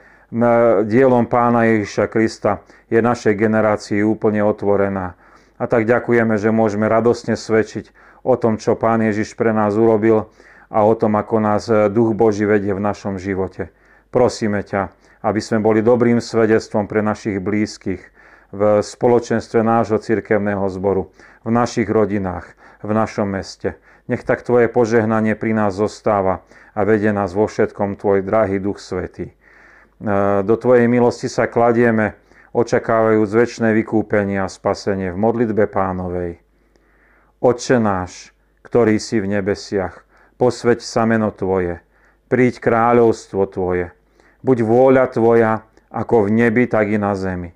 dielom 0.85 1.29
pána 1.29 1.69
Ježiša 1.69 2.11
Krista 2.11 2.65
je 2.91 2.99
našej 2.99 3.39
generácii 3.39 4.03
úplne 4.03 4.43
otvorená. 4.43 5.15
A 5.55 5.65
tak 5.71 5.87
ďakujeme, 5.87 6.35
že 6.35 6.51
môžeme 6.51 6.91
radosne 6.91 7.39
svedčiť 7.39 7.95
o 8.27 8.35
tom, 8.35 8.59
čo 8.59 8.75
Pán 8.75 8.99
Ježiš 9.05 9.39
pre 9.39 9.55
nás 9.55 9.79
urobil 9.79 10.27
a 10.67 10.83
o 10.83 10.93
tom, 10.97 11.15
ako 11.15 11.35
nás 11.39 11.69
Duch 11.93 12.11
Boží 12.17 12.43
vedie 12.43 12.75
v 12.75 12.83
našom 12.83 13.15
živote. 13.15 13.71
Prosíme 14.11 14.65
ťa, 14.65 14.91
aby 15.23 15.39
sme 15.39 15.63
boli 15.63 15.79
dobrým 15.79 16.19
svedectvom 16.19 16.89
pre 16.89 16.99
našich 16.99 17.39
blízkych 17.39 18.01
v 18.51 18.81
spoločenstve 18.81 19.65
nášho 19.65 19.97
cirkevného 19.97 20.65
zboru, 20.69 21.09
v 21.45 21.49
našich 21.49 21.89
rodinách, 21.89 22.57
v 22.81 22.91
našom 22.93 23.29
meste. 23.29 23.77
Nech 24.05 24.21
tak 24.21 24.45
Tvoje 24.45 24.69
požehnanie 24.69 25.33
pri 25.33 25.57
nás 25.57 25.73
zostáva 25.73 26.45
a 26.77 26.85
vedie 26.85 27.09
nás 27.09 27.33
vo 27.33 27.49
všetkom 27.49 27.97
Tvoj 27.97 28.21
drahý 28.21 28.61
Duch 28.61 28.77
Svetý. 28.77 29.33
E, 29.33 29.35
do 30.45 30.55
Tvojej 30.57 30.85
milosti 30.85 31.25
sa 31.25 31.49
kladieme, 31.49 32.13
očakávajúc 32.53 33.29
väčšie 33.33 33.73
vykúpenie 33.73 34.39
a 34.39 34.47
spasenie 34.47 35.09
v 35.09 35.17
modlitbe 35.17 35.65
pánovej. 35.67 36.39
Otče 37.41 37.77
náš, 37.81 38.31
ktorý 38.61 39.01
si 39.01 39.19
v 39.19 39.37
nebesiach, 39.37 40.05
posveď 40.37 40.79
sa 40.85 41.03
meno 41.09 41.33
Tvoje, 41.33 41.81
príď 42.29 42.61
kráľovstvo 42.61 43.43
Tvoje, 43.49 43.91
buď 44.45 44.57
vôľa 44.63 45.05
Tvoja, 45.11 45.53
ako 45.89 46.29
v 46.29 46.45
nebi, 46.45 46.69
tak 46.69 46.93
i 46.93 46.97
na 47.01 47.15
zemi. 47.17 47.55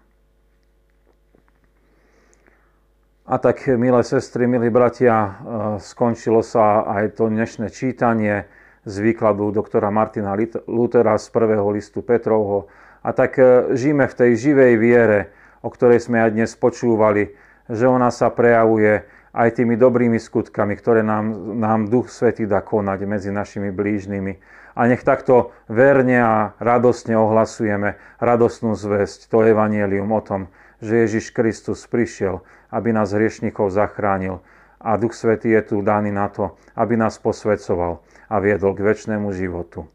A 3.31 3.39
tak, 3.39 3.63
milé 3.79 4.03
sestry, 4.03 4.43
milí 4.43 4.67
bratia, 4.67 5.15
e, 5.15 5.29
skončilo 5.79 6.43
sa 6.43 6.83
aj 6.83 7.15
to 7.15 7.31
dnešné 7.31 7.71
čítanie 7.71 8.43
z 8.83 8.95
výkladu 8.99 9.55
doktora 9.55 9.87
Martina 9.87 10.35
Lutera 10.67 11.15
z 11.15 11.31
prvého 11.31 11.63
listu 11.71 12.03
Petrovho. 12.03 12.67
A 12.99 13.15
tak 13.15 13.39
e, 13.39 13.71
žijeme 13.71 14.03
v 14.11 14.17
tej 14.19 14.31
živej 14.35 14.73
viere, 14.75 15.19
o 15.63 15.71
ktorej 15.71 16.03
sme 16.03 16.19
aj 16.27 16.35
dnes 16.35 16.51
počúvali, 16.59 17.31
že 17.71 17.87
ona 17.87 18.11
sa 18.11 18.35
prejavuje 18.35 19.07
aj 19.31 19.63
tými 19.63 19.79
dobrými 19.79 20.19
skutkami, 20.19 20.75
ktoré 20.75 20.99
nám, 20.99 21.31
nám 21.55 21.87
Duch 21.87 22.11
Svetý 22.11 22.43
dá 22.43 22.59
konať 22.59 22.99
medzi 23.07 23.31
našimi 23.31 23.71
blížnymi. 23.71 24.43
A 24.75 24.91
nech 24.91 25.07
takto 25.07 25.55
verne 25.71 26.19
a 26.19 26.35
radosne 26.59 27.15
ohlasujeme 27.15 27.95
radosnú 28.19 28.75
zväzť, 28.75 29.31
to 29.31 29.39
evanielium 29.47 30.11
o 30.11 30.19
tom, 30.19 30.51
že 30.81 31.07
Ježiš 31.07 31.31
Kristus 31.31 31.87
prišiel, 31.87 32.41
aby 32.73 32.91
nás 32.91 33.15
hriešnikov 33.15 33.71
zachránil. 33.71 34.43
A 34.81 34.97
Duch 34.97 35.13
Svetý 35.13 35.53
je 35.53 35.61
tu 35.61 35.75
daný 35.85 36.09
na 36.09 36.27
to, 36.27 36.57
aby 36.73 36.97
nás 36.97 37.21
posvedcoval 37.21 38.01
a 38.27 38.35
viedol 38.41 38.73
k 38.73 38.83
väčšnému 38.83 39.29
životu. 39.31 39.85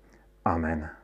Amen. 0.46 0.95